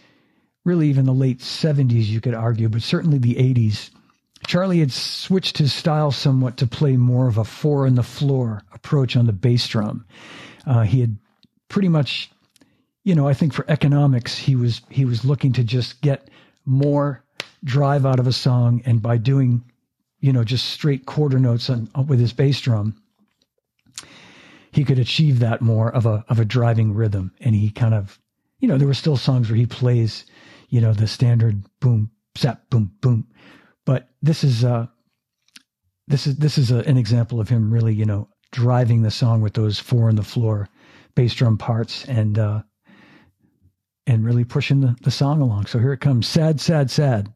really 0.65 0.89
even 0.89 1.05
the 1.07 1.13
late 1.13 1.39
'70s, 1.39 2.07
you 2.07 2.21
could 2.21 2.35
argue, 2.35 2.69
but 2.69 2.83
certainly 2.83 3.19
the 3.19 3.37
'80s, 3.37 3.91
Charlie 4.47 4.81
had 4.81 4.93
switched 4.93 5.59
his 5.59 5.73
style 5.73 6.11
somewhat 6.11 6.57
to 6.59 6.67
play 6.67 6.97
more 6.97 7.29
of 7.29 7.39
a 7.39 7.45
four 7.45 7.87
in 7.87 7.95
the 7.95 8.03
floor 8.03 8.63
approach 8.73 9.17
on 9.17 9.27
the 9.27 9.33
bass 9.33 9.67
drum. 9.69 10.05
Uh, 10.67 10.83
he 10.83 11.01
had 11.01 11.17
pretty 11.69 11.89
much 11.89 12.31
you 13.05 13.15
know, 13.15 13.27
I 13.27 13.35
think 13.35 13.53
for 13.53 13.65
economics, 13.69 14.37
he 14.37 14.57
was 14.57 14.83
he 14.91 15.05
was 15.05 15.25
looking 15.25 15.53
to 15.55 15.65
just 15.65 16.01
get 16.01 16.29
more 16.67 17.25
drive 17.65 18.05
out 18.05 18.21
of 18.21 18.27
a 18.27 18.33
song, 18.33 18.83
and 18.85 19.01
by 19.01 19.17
doing, 19.17 19.65
you 20.21 20.33
know, 20.33 20.45
just 20.45 20.67
straight 20.67 21.07
quarter 21.07 21.39
notes 21.39 21.71
on, 21.71 21.89
with 22.07 22.21
his 22.21 22.33
bass 22.33 22.61
drum, 22.61 23.03
he 24.73 24.85
could 24.85 24.99
achieve 24.99 25.39
that 25.39 25.63
more 25.63 25.91
of 25.91 26.05
a 26.07 26.25
of 26.29 26.39
a 26.39 26.45
driving 26.45 26.95
rhythm. 26.95 27.33
And 27.41 27.55
he 27.55 27.71
kind 27.71 27.95
of, 27.95 28.19
you 28.59 28.69
know, 28.69 28.77
there 28.77 28.89
were 28.89 28.95
still 28.95 29.17
songs 29.17 29.49
where 29.49 29.57
he 29.57 29.67
plays, 29.67 30.27
you 30.69 30.81
know, 30.81 30.93
the 30.93 31.09
standard 31.09 31.63
boom, 31.81 32.11
zap, 32.37 32.69
boom, 32.69 32.93
boom, 33.01 33.27
but 33.87 34.09
this 34.23 34.45
is 34.45 34.65
uh, 34.65 34.87
this 36.09 36.27
is 36.27 36.37
this 36.37 36.59
is 36.59 36.71
a, 36.71 36.79
an 36.81 36.97
example 36.97 37.41
of 37.41 37.49
him 37.49 37.73
really, 37.73 37.95
you 37.95 38.05
know, 38.05 38.29
driving 38.53 39.03
the 39.03 39.11
song 39.11 39.41
with 39.41 39.55
those 39.55 39.79
four 39.79 40.09
on 40.09 40.17
the 40.17 40.23
floor 40.23 40.69
bass 41.15 41.35
drum 41.35 41.59
parts 41.59 42.05
and 42.07 42.39
uh, 42.39 42.63
and 44.07 44.25
really 44.25 44.45
pushing 44.45 44.81
the, 44.81 44.97
the 45.03 45.11
song 45.11 45.41
along. 45.41 45.67
So 45.67 45.79
here 45.79 45.93
it 45.93 46.01
comes, 46.01 46.27
sad, 46.27 46.61
sad, 46.61 46.91
sad. 46.91 47.33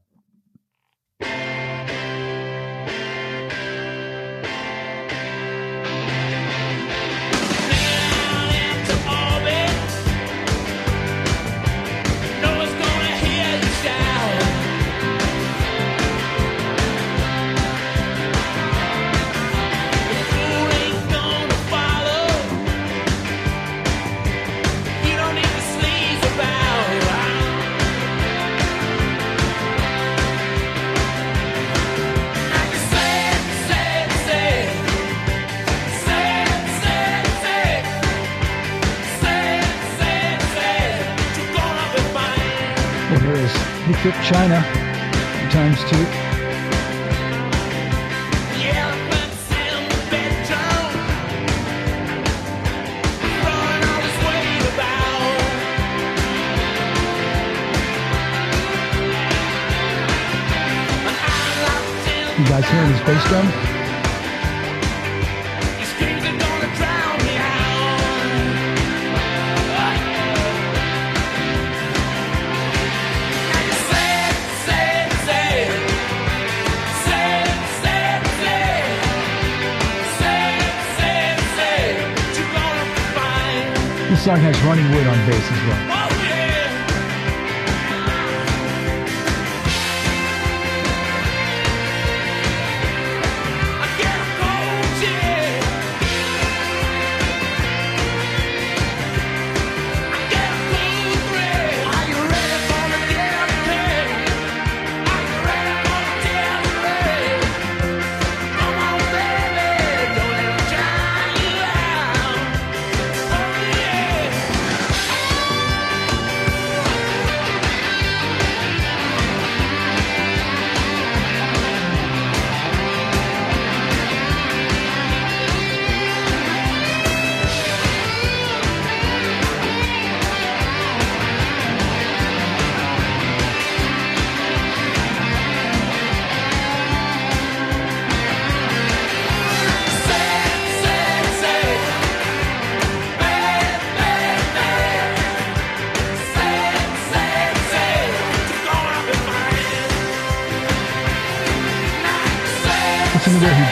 You 62.44 62.50
guys 62.50 62.68
hearing 62.68 62.90
his 62.90 63.00
bass 63.00 63.24
drum? 63.28 63.46
This 84.10 84.22
song 84.22 84.36
has 84.36 84.60
Ronnie 84.64 84.82
Wood 84.94 85.06
on 85.06 85.26
bass 85.26 85.50
as 85.50 85.66
well. 85.66 86.03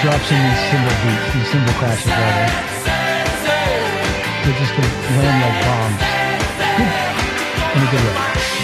Drops 0.03 0.31
in 0.31 0.37
these 0.37 0.63
cymbal 0.69 0.97
beats, 1.03 1.35
these 1.35 1.51
cymbal 1.51 1.73
crashes 1.75 2.07
rather. 2.07 2.49
They 4.45 4.53
just 4.59 4.75
land 5.17 5.39
like 5.43 5.59
bombs. 5.65 6.03
In 7.75 7.83
a 7.83 7.91
good 7.91 8.05
way. 8.05 8.62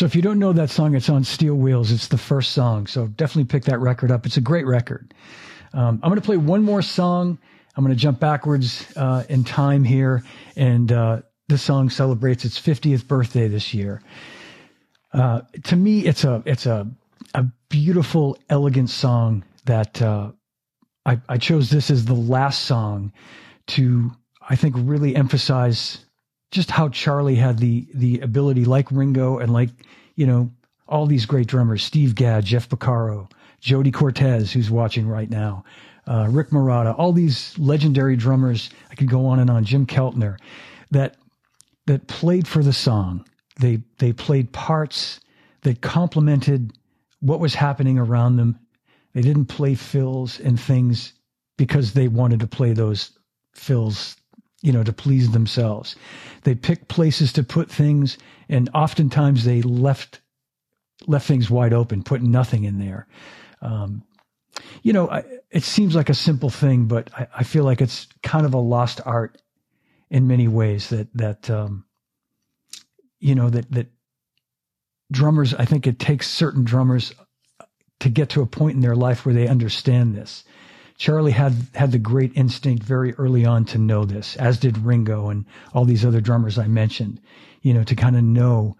So 0.00 0.06
if 0.06 0.16
you 0.16 0.22
don't 0.22 0.38
know 0.38 0.54
that 0.54 0.70
song, 0.70 0.94
it's 0.94 1.10
on 1.10 1.24
Steel 1.24 1.56
Wheels. 1.56 1.92
It's 1.92 2.08
the 2.08 2.16
first 2.16 2.52
song. 2.52 2.86
So 2.86 3.06
definitely 3.06 3.44
pick 3.44 3.64
that 3.64 3.80
record 3.80 4.10
up. 4.10 4.24
It's 4.24 4.38
a 4.38 4.40
great 4.40 4.64
record. 4.64 5.12
Um, 5.74 6.00
I'm 6.02 6.08
going 6.08 6.14
to 6.14 6.24
play 6.24 6.38
one 6.38 6.62
more 6.62 6.80
song. 6.80 7.38
I'm 7.76 7.84
going 7.84 7.94
to 7.94 8.00
jump 8.00 8.18
backwards 8.18 8.90
uh, 8.96 9.24
in 9.28 9.44
time 9.44 9.84
here. 9.84 10.24
And 10.56 10.90
uh, 10.90 11.20
this 11.48 11.60
song 11.60 11.90
celebrates 11.90 12.46
its 12.46 12.58
50th 12.58 13.06
birthday 13.06 13.46
this 13.46 13.74
year. 13.74 14.00
Uh, 15.12 15.42
to 15.64 15.76
me, 15.76 16.06
it's 16.06 16.24
a 16.24 16.42
it's 16.46 16.64
a 16.64 16.90
a 17.34 17.44
beautiful, 17.68 18.38
elegant 18.48 18.88
song 18.88 19.44
that 19.66 20.00
uh, 20.00 20.32
I, 21.04 21.20
I 21.28 21.36
chose 21.36 21.68
this 21.68 21.90
as 21.90 22.06
the 22.06 22.14
last 22.14 22.62
song 22.62 23.12
to 23.66 24.12
I 24.48 24.56
think 24.56 24.76
really 24.78 25.14
emphasize 25.14 26.06
just 26.50 26.70
how 26.70 26.88
Charlie 26.88 27.36
had 27.36 27.58
the 27.58 27.86
the 27.94 28.20
ability, 28.20 28.64
like 28.64 28.90
Ringo 28.90 29.38
and 29.38 29.52
like 29.52 29.70
you 30.16 30.26
know 30.26 30.50
all 30.88 31.06
these 31.06 31.26
great 31.26 31.46
drummers, 31.46 31.84
Steve 31.84 32.14
Gadd, 32.14 32.44
Jeff 32.44 32.68
Porcaro, 32.68 33.30
Jody 33.60 33.92
Cortez, 33.92 34.52
who's 34.52 34.70
watching 34.70 35.06
right 35.06 35.30
now, 35.30 35.64
uh, 36.06 36.26
Rick 36.28 36.50
Marotta, 36.50 36.98
all 36.98 37.12
these 37.12 37.56
legendary 37.58 38.16
drummers. 38.16 38.70
I 38.90 38.94
could 38.96 39.08
go 39.08 39.26
on 39.26 39.38
and 39.38 39.50
on. 39.50 39.64
Jim 39.64 39.86
Keltner, 39.86 40.38
that 40.90 41.16
that 41.86 42.08
played 42.08 42.48
for 42.48 42.62
the 42.62 42.72
song. 42.72 43.24
They 43.58 43.82
they 43.98 44.12
played 44.12 44.52
parts 44.52 45.20
that 45.62 45.80
complemented 45.80 46.72
what 47.20 47.40
was 47.40 47.54
happening 47.54 47.98
around 47.98 48.36
them. 48.36 48.58
They 49.12 49.22
didn't 49.22 49.46
play 49.46 49.74
fills 49.74 50.40
and 50.40 50.58
things 50.58 51.12
because 51.56 51.92
they 51.92 52.08
wanted 52.08 52.40
to 52.40 52.46
play 52.46 52.72
those 52.72 53.10
fills 53.52 54.16
you 54.62 54.72
know, 54.72 54.82
to 54.82 54.92
please 54.92 55.30
themselves. 55.30 55.96
They 56.44 56.54
picked 56.54 56.88
places 56.88 57.32
to 57.34 57.42
put 57.42 57.70
things, 57.70 58.18
and 58.48 58.68
oftentimes 58.74 59.44
they 59.44 59.62
left 59.62 60.20
left 61.06 61.26
things 61.26 61.48
wide 61.48 61.72
open, 61.72 62.02
put 62.02 62.22
nothing 62.22 62.64
in 62.64 62.78
there. 62.78 63.06
Um, 63.62 64.02
you 64.82 64.92
know, 64.92 65.08
I, 65.08 65.24
it 65.50 65.62
seems 65.62 65.94
like 65.94 66.10
a 66.10 66.14
simple 66.14 66.50
thing, 66.50 66.86
but 66.86 67.10
I, 67.14 67.26
I, 67.38 67.42
feel 67.42 67.64
like 67.64 67.80
it's 67.80 68.06
kind 68.22 68.44
of 68.44 68.52
a 68.52 68.58
lost 68.58 69.00
art 69.06 69.40
in 70.10 70.26
many 70.26 70.48
ways. 70.48 70.90
That 70.90 71.08
that 71.14 71.50
um, 71.50 71.84
you 73.18 73.34
know 73.34 73.50
that 73.50 73.70
that 73.72 73.88
drummers. 75.10 75.54
I 75.54 75.64
think 75.64 75.86
it 75.86 75.98
takes 75.98 76.28
certain 76.28 76.64
drummers 76.64 77.14
to 78.00 78.08
get 78.08 78.30
to 78.30 78.42
a 78.42 78.46
point 78.46 78.74
in 78.74 78.80
their 78.80 78.96
life 78.96 79.24
where 79.24 79.34
they 79.34 79.48
understand 79.48 80.14
this. 80.14 80.44
Charlie 81.00 81.32
had 81.32 81.54
had 81.74 81.92
the 81.92 81.98
great 81.98 82.32
instinct 82.36 82.82
very 82.82 83.14
early 83.14 83.46
on 83.46 83.64
to 83.64 83.78
know 83.78 84.04
this, 84.04 84.36
as 84.36 84.58
did 84.58 84.76
Ringo 84.76 85.30
and 85.30 85.46
all 85.72 85.86
these 85.86 86.04
other 86.04 86.20
drummers 86.20 86.58
I 86.58 86.66
mentioned. 86.66 87.22
You 87.62 87.72
know, 87.72 87.84
to 87.84 87.96
kind 87.96 88.16
of 88.16 88.22
know 88.22 88.76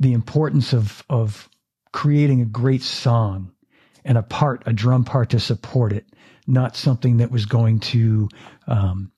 the 0.00 0.12
importance 0.12 0.72
of 0.72 1.04
of 1.08 1.48
creating 1.92 2.40
a 2.40 2.46
great 2.46 2.82
song 2.82 3.52
and 4.04 4.18
a 4.18 4.22
part, 4.22 4.64
a 4.66 4.72
drum 4.72 5.04
part 5.04 5.30
to 5.30 5.38
support 5.38 5.92
it, 5.92 6.04
not 6.48 6.74
something 6.74 7.18
that 7.18 7.30
was 7.30 7.46
going 7.46 7.78
to, 7.78 8.28
um, 8.66 9.12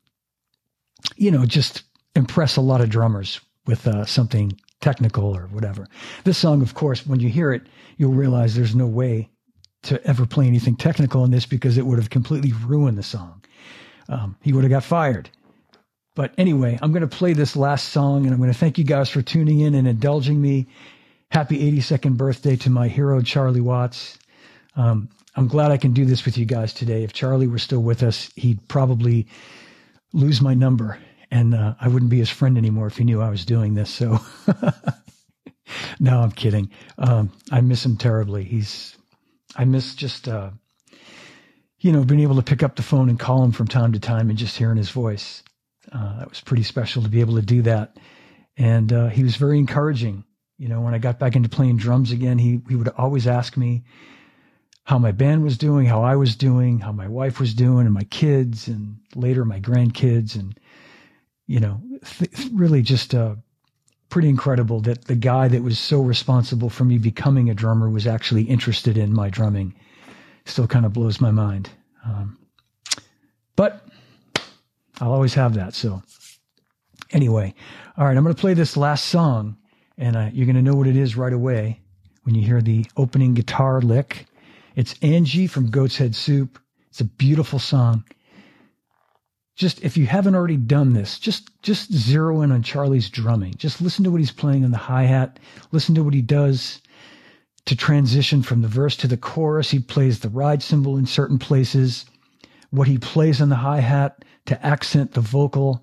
you 1.17 1.31
know, 1.31 1.47
just 1.47 1.83
impress 2.15 2.59
a 2.59 2.61
lot 2.61 2.83
of 2.83 2.91
drummers 2.91 3.41
with 3.67 3.87
uh, 3.87 4.05
something 4.05 4.53
technical 4.83 5.35
or 5.35 5.47
whatever. 5.47 5.89
This 6.25 6.37
song, 6.37 6.61
of 6.61 6.75
course, 6.75 7.07
when 7.07 7.21
you 7.21 7.31
hear 7.31 7.53
it, 7.53 7.63
you'll 7.97 8.13
realize 8.13 8.55
there's 8.55 8.77
no 8.77 8.87
way 8.87 9.31
to 9.87 10.05
ever 10.07 10.27
play 10.27 10.47
anything 10.47 10.77
technical 10.77 11.25
in 11.25 11.31
this 11.31 11.47
because 11.47 11.79
it 11.79 11.87
would 11.87 11.99
have 11.99 12.11
completely 12.11 12.53
ruined 12.65 12.99
the 12.99 13.03
song. 13.03 13.43
Um, 14.09 14.37
he 14.43 14.53
would 14.53 14.65
have 14.65 14.71
got 14.71 14.85
fired. 14.85 15.31
But 16.15 16.33
anyway, 16.39 16.79
I'm 16.81 16.93
going 16.93 17.09
to 17.09 17.17
play 17.17 17.35
this 17.35 17.57
last 17.57 17.91
song 17.91 18.25
and 18.25 18.33
I'm 18.33 18.41
going 18.41 18.53
to 18.53 18.59
thank 18.59 18.79
you 18.79 18.85
guys 18.85 19.11
for 19.11 19.23
tuning 19.23 19.61
in 19.61 19.75
and 19.75 19.87
indulging 19.87 20.41
me. 20.41 20.67
Happy 21.31 21.71
82nd 21.73 22.17
birthday 22.17 22.57
to 22.57 22.71
my 22.71 22.89
hero, 22.89 23.21
Charlie 23.21 23.61
Watts. 23.61 24.19
Um, 24.77 25.11
I'm 25.35 25.49
glad 25.49 25.73
I 25.73 25.77
can 25.77 25.93
do 25.93 26.07
this 26.07 26.25
with 26.25 26.39
you 26.39 26.47
guys 26.47 26.73
today. 26.73 27.03
If 27.03 27.13
Charlie 27.13 27.49
were 27.49 27.59
still 27.59 27.83
with 27.83 28.03
us, 28.03 28.31
he'd 28.37 28.67
probably 28.69 29.27
lose 30.13 30.41
my 30.41 30.55
number 30.55 30.99
and 31.31 31.55
uh, 31.55 31.75
I 31.81 31.89
wouldn't 31.89 32.11
be 32.11 32.19
his 32.19 32.31
friend 32.31 32.57
anymore 32.57 32.87
if 32.87 32.97
he 32.97 33.05
knew 33.05 33.21
I 33.21 33.29
was 33.29 33.45
doing 33.45 33.75
this. 33.75 33.91
So, 33.91 34.19
no, 36.01 36.21
I'm 36.21 36.33
kidding. 36.33 36.71
Um, 36.99 37.33
I 37.51 37.61
miss 37.61 37.85
him 37.85 37.97
terribly. 37.97 38.45
He's 38.45 38.97
I 39.57 39.65
miss 39.65 39.95
just, 39.95 40.29
uh, 40.29 40.51
you 41.79 41.93
know, 41.93 42.05
being 42.05 42.21
able 42.21 42.37
to 42.37 42.43
pick 42.43 42.63
up 42.63 42.77
the 42.77 42.83
phone 42.83 43.09
and 43.09 43.19
call 43.19 43.43
him 43.43 43.53
from 43.53 43.67
time 43.67 43.93
to 43.93 44.01
time 44.01 44.29
and 44.29 44.39
just 44.39 44.57
hearing 44.57 44.77
his 44.77 44.91
voice. 44.91 45.43
Uh, 45.91 46.19
that 46.19 46.29
was 46.29 46.41
pretty 46.41 46.63
special 46.63 47.03
to 47.03 47.09
be 47.09 47.21
able 47.21 47.37
to 47.37 47.43
do 47.43 47.63
that. 47.63 47.97
And 48.57 48.93
uh, 48.93 49.09
he 49.09 49.23
was 49.23 49.37
very 49.37 49.59
encouraging. 49.59 50.25
You 50.59 50.69
know, 50.69 50.81
when 50.81 50.95
I 50.95 50.99
got 50.99 51.19
back 51.19 51.37
into 51.37 51.49
playing 51.49 51.77
drums 51.77 52.13
again, 52.13 52.39
he 52.39 52.61
he 52.69 52.77
would 52.77 52.89
always 52.89 53.27
ask 53.27 53.57
me 53.57 53.85
how 54.85 54.99
my 54.99 55.13
band 55.13 55.43
was 55.43 55.59
doing, 55.59 55.87
how 55.87 56.03
I 56.03 56.17
was 56.17 56.37
doing, 56.37 56.79
how 56.79 56.93
my 56.93 57.09
wife 57.09 57.41
was 57.41 57.55
doing, 57.55 57.87
and 57.87 57.93
my 57.93 58.05
kids, 58.05 58.69
and 58.69 58.99
later 59.15 59.45
my 59.45 59.61
grandkids, 59.61 60.35
and 60.35 60.59
you 61.47 61.61
know, 61.61 61.81
th- 62.05 62.49
really 62.53 62.83
just 62.83 63.15
uh, 63.15 63.37
pretty 64.09 64.29
incredible 64.29 64.81
that 64.81 65.05
the 65.05 65.15
guy 65.15 65.49
that 65.49 65.63
was 65.63 65.79
so 65.79 66.01
responsible 66.01 66.71
for 66.71 66.85
me 66.85 66.99
becoming 66.99 67.51
a 67.51 67.55
drummer 67.55 67.91
was 67.91 68.07
actually 68.07 68.45
interested 68.45 68.97
in 68.97 69.13
my 69.13 69.31
drumming. 69.31 69.75
Still 70.45 70.67
kind 70.67 70.87
of 70.87 70.93
blows 70.93 71.21
my 71.21 71.31
mind. 71.31 71.71
Um, 72.05 72.39
but 73.57 73.85
I'll 75.01 75.13
always 75.13 75.35
have 75.35 75.55
that. 75.55 75.75
So, 75.75 76.03
anyway, 77.11 77.55
all 77.97 78.07
right, 78.07 78.17
I'm 78.17 78.23
going 78.23 78.35
to 78.35 78.41
play 78.41 78.55
this 78.55 78.77
last 78.77 79.07
song, 79.07 79.57
and 79.99 80.17
uh, 80.17 80.31
you're 80.33 80.47
going 80.47 80.57
to 80.57 80.63
know 80.63 80.77
what 80.77 80.87
it 80.87 80.97
is 80.97 81.17
right 81.17 81.33
away 81.33 81.81
when 82.23 82.35
you 82.35 82.43
hear 82.43 82.63
the 82.63 82.87
opening 82.97 83.35
guitar 83.35 83.81
lick. 83.81 84.27
It's 84.77 84.95
Angie 85.03 85.47
from 85.47 85.71
Goat's 85.71 85.97
Head 85.97 86.15
Soup. 86.15 86.59
It's 86.91 87.01
a 87.01 87.05
beautiful 87.05 87.59
song 87.59 88.05
just 89.57 89.83
if 89.83 89.97
you 89.97 90.07
haven't 90.07 90.35
already 90.35 90.59
done 90.59 90.93
this, 90.93 91.19
just 91.19 91.51
just 91.63 91.93
zero 91.93 92.43
in 92.43 92.53
on 92.53 92.63
Charlie's 92.63 93.09
drumming. 93.09 93.55
Just 93.55 93.81
listen 93.81 94.05
to 94.05 94.11
what 94.11 94.21
he's 94.21 94.31
playing 94.31 94.65
on 94.65 94.71
the 94.71 94.77
hi-hat. 94.77 95.39
Listen 95.73 95.95
to 95.95 96.05
what 96.05 96.15
he 96.15 96.23
does 96.23 96.81
to 97.65 97.75
transition 97.75 98.43
from 98.43 98.63
the 98.63 98.69
verse 98.69 98.97
to 98.99 99.09
the 99.09 99.17
chorus. 99.17 99.71
He 99.71 99.81
plays 99.81 100.21
the 100.21 100.29
ride 100.29 100.63
cymbal 100.63 100.99
in 100.99 101.07
certain 101.07 101.39
places. 101.39 102.05
What 102.71 102.87
he 102.87 102.99
plays 102.99 103.41
on 103.41 103.49
the 103.49 103.57
hi-hat 103.57 104.25
to 104.47 104.67
accent 104.67 105.13
the 105.13 105.21
vocal. 105.23 105.83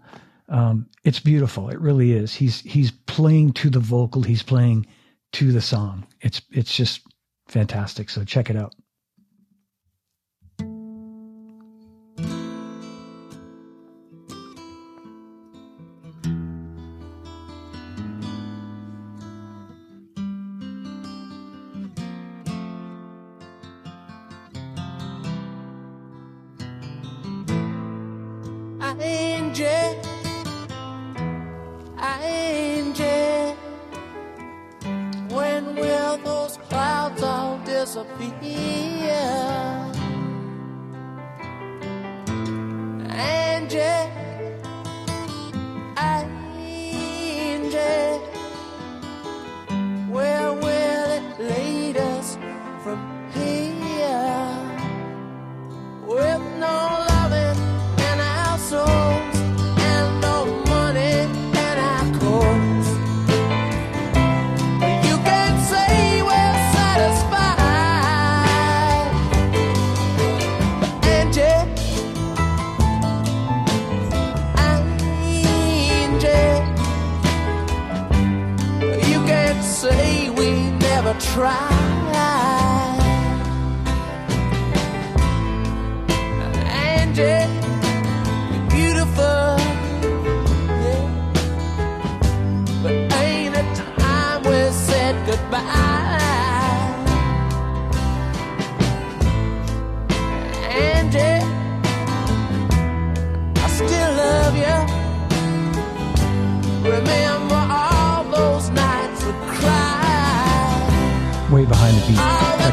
Um, 0.49 0.87
it's 1.03 1.19
beautiful. 1.19 1.69
It 1.69 1.79
really 1.81 2.13
is. 2.13 2.35
He's 2.35 2.61
he's 2.61 2.91
playing 2.91 3.53
to 3.53 3.69
the 3.71 3.79
vocal. 3.79 4.21
He's 4.21 4.43
playing 4.43 4.85
to 5.33 5.51
the 5.51 5.61
song. 5.61 6.05
It's 6.21 6.41
it's 6.51 6.75
just 6.75 7.01
fantastic. 7.47 8.11
So 8.11 8.23
check 8.23 8.51
it 8.51 8.55
out. 8.55 8.75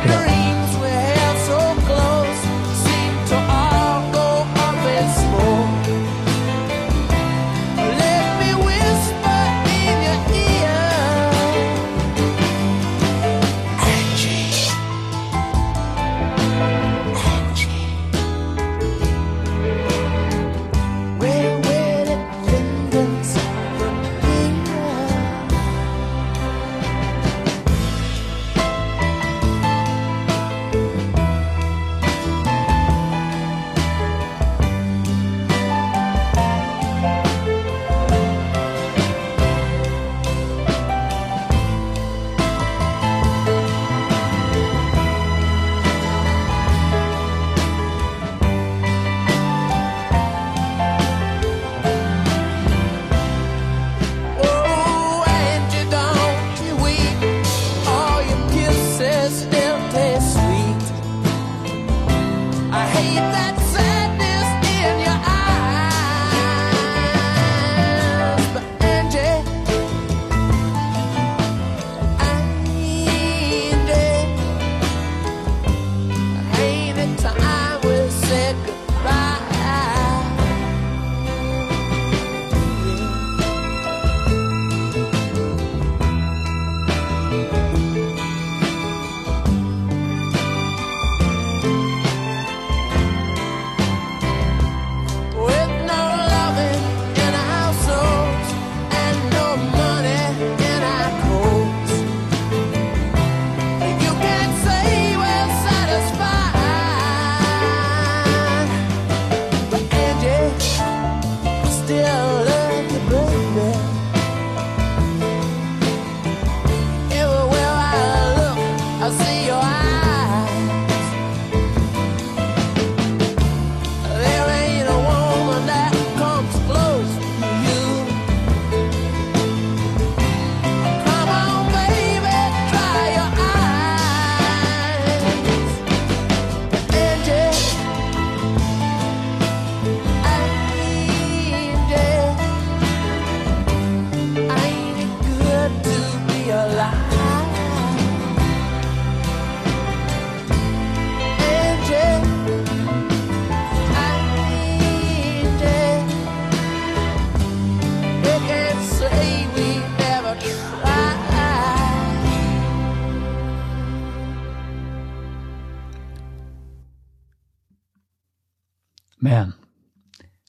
check 0.00 0.08
it 0.08 0.30
out. 0.30 0.39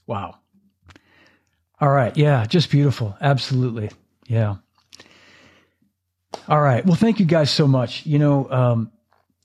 Wow. 0.07 0.35
All 1.79 1.89
right. 1.91 2.15
Yeah, 2.17 2.45
just 2.45 2.71
beautiful. 2.71 3.15
Absolutely. 3.21 3.91
Yeah. 4.27 4.55
All 6.47 6.61
right. 6.61 6.85
Well, 6.85 6.95
thank 6.95 7.19
you 7.19 7.25
guys 7.25 7.51
so 7.51 7.67
much. 7.67 8.05
You 8.05 8.19
know, 8.19 8.49
um, 8.51 8.91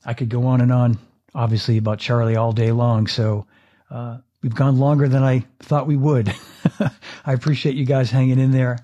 I 0.04 0.14
could 0.14 0.28
go 0.28 0.46
on 0.46 0.60
and 0.60 0.72
on, 0.72 0.98
obviously, 1.34 1.78
about 1.78 1.98
Charlie 1.98 2.36
all 2.36 2.52
day 2.52 2.72
long. 2.72 3.06
So 3.06 3.46
uh, 3.90 4.18
we've 4.42 4.54
gone 4.54 4.78
longer 4.78 5.08
than 5.08 5.22
I 5.22 5.44
thought 5.60 5.86
we 5.86 5.96
would. 5.96 6.34
I 7.26 7.32
appreciate 7.32 7.76
you 7.76 7.84
guys 7.84 8.10
hanging 8.10 8.38
in 8.38 8.52
there. 8.52 8.78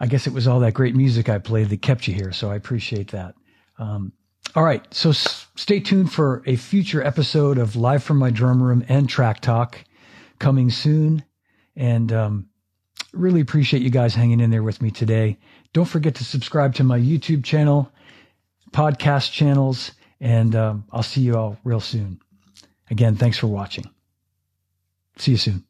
I 0.00 0.06
guess 0.06 0.26
it 0.26 0.32
was 0.34 0.46
all 0.46 0.60
that 0.60 0.74
great 0.74 0.94
music 0.94 1.28
I 1.28 1.38
played 1.38 1.70
that 1.70 1.82
kept 1.82 2.08
you 2.08 2.14
here. 2.14 2.32
So 2.32 2.50
I 2.50 2.56
appreciate 2.56 3.12
that. 3.12 3.34
Um, 3.78 4.12
all 4.56 4.64
right. 4.64 4.82
So 4.92 5.10
s- 5.10 5.46
stay 5.54 5.80
tuned 5.80 6.10
for 6.10 6.42
a 6.46 6.56
future 6.56 7.04
episode 7.04 7.58
of 7.58 7.76
Live 7.76 8.02
from 8.02 8.16
My 8.16 8.30
Drum 8.30 8.62
Room 8.62 8.82
and 8.88 9.06
Track 9.06 9.40
Talk 9.40 9.84
coming 10.38 10.70
soon. 10.70 11.22
And 11.76 12.10
um, 12.10 12.48
really 13.12 13.42
appreciate 13.42 13.82
you 13.82 13.90
guys 13.90 14.14
hanging 14.14 14.40
in 14.40 14.50
there 14.50 14.62
with 14.62 14.80
me 14.80 14.90
today. 14.90 15.36
Don't 15.74 15.84
forget 15.84 16.14
to 16.14 16.24
subscribe 16.24 16.74
to 16.76 16.84
my 16.84 16.98
YouTube 16.98 17.44
channel, 17.44 17.92
podcast 18.72 19.30
channels, 19.30 19.92
and 20.20 20.56
um, 20.56 20.84
I'll 20.90 21.02
see 21.02 21.20
you 21.20 21.36
all 21.36 21.58
real 21.62 21.80
soon. 21.80 22.18
Again, 22.90 23.14
thanks 23.14 23.36
for 23.36 23.48
watching. 23.48 23.84
See 25.18 25.32
you 25.32 25.36
soon. 25.36 25.64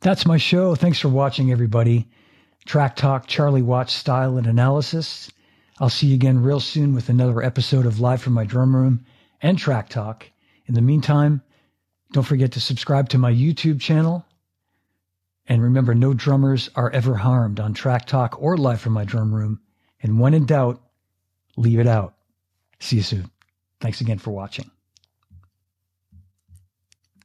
That's 0.00 0.24
my 0.24 0.36
show. 0.36 0.76
Thanks 0.76 1.00
for 1.00 1.08
watching, 1.08 1.50
everybody. 1.50 2.08
Track 2.66 2.94
Talk, 2.94 3.26
Charlie 3.26 3.62
Watts 3.62 3.92
Style 3.92 4.36
and 4.36 4.46
Analysis. 4.46 5.28
I'll 5.80 5.88
see 5.88 6.08
you 6.08 6.14
again 6.14 6.42
real 6.42 6.60
soon 6.60 6.94
with 6.94 7.08
another 7.08 7.42
episode 7.42 7.86
of 7.86 8.00
Live 8.00 8.20
from 8.20 8.34
My 8.34 8.44
Drum 8.44 8.76
Room 8.76 9.06
and 9.40 9.58
Track 9.58 9.88
Talk. 9.88 10.30
In 10.66 10.74
the 10.74 10.82
meantime, 10.82 11.40
don't 12.12 12.26
forget 12.26 12.52
to 12.52 12.60
subscribe 12.60 13.08
to 13.08 13.18
my 13.18 13.32
YouTube 13.32 13.80
channel. 13.80 14.26
And 15.46 15.62
remember, 15.62 15.94
no 15.94 16.12
drummers 16.12 16.68
are 16.76 16.90
ever 16.90 17.14
harmed 17.14 17.60
on 17.60 17.72
Track 17.72 18.04
Talk 18.04 18.42
or 18.42 18.58
Live 18.58 18.82
from 18.82 18.92
My 18.92 19.06
Drum 19.06 19.34
Room. 19.34 19.58
And 20.02 20.20
when 20.20 20.34
in 20.34 20.44
doubt, 20.44 20.82
leave 21.56 21.80
it 21.80 21.86
out. 21.86 22.14
See 22.78 22.96
you 22.96 23.02
soon. 23.02 23.30
Thanks 23.80 24.02
again 24.02 24.18
for 24.18 24.32
watching. 24.32 24.70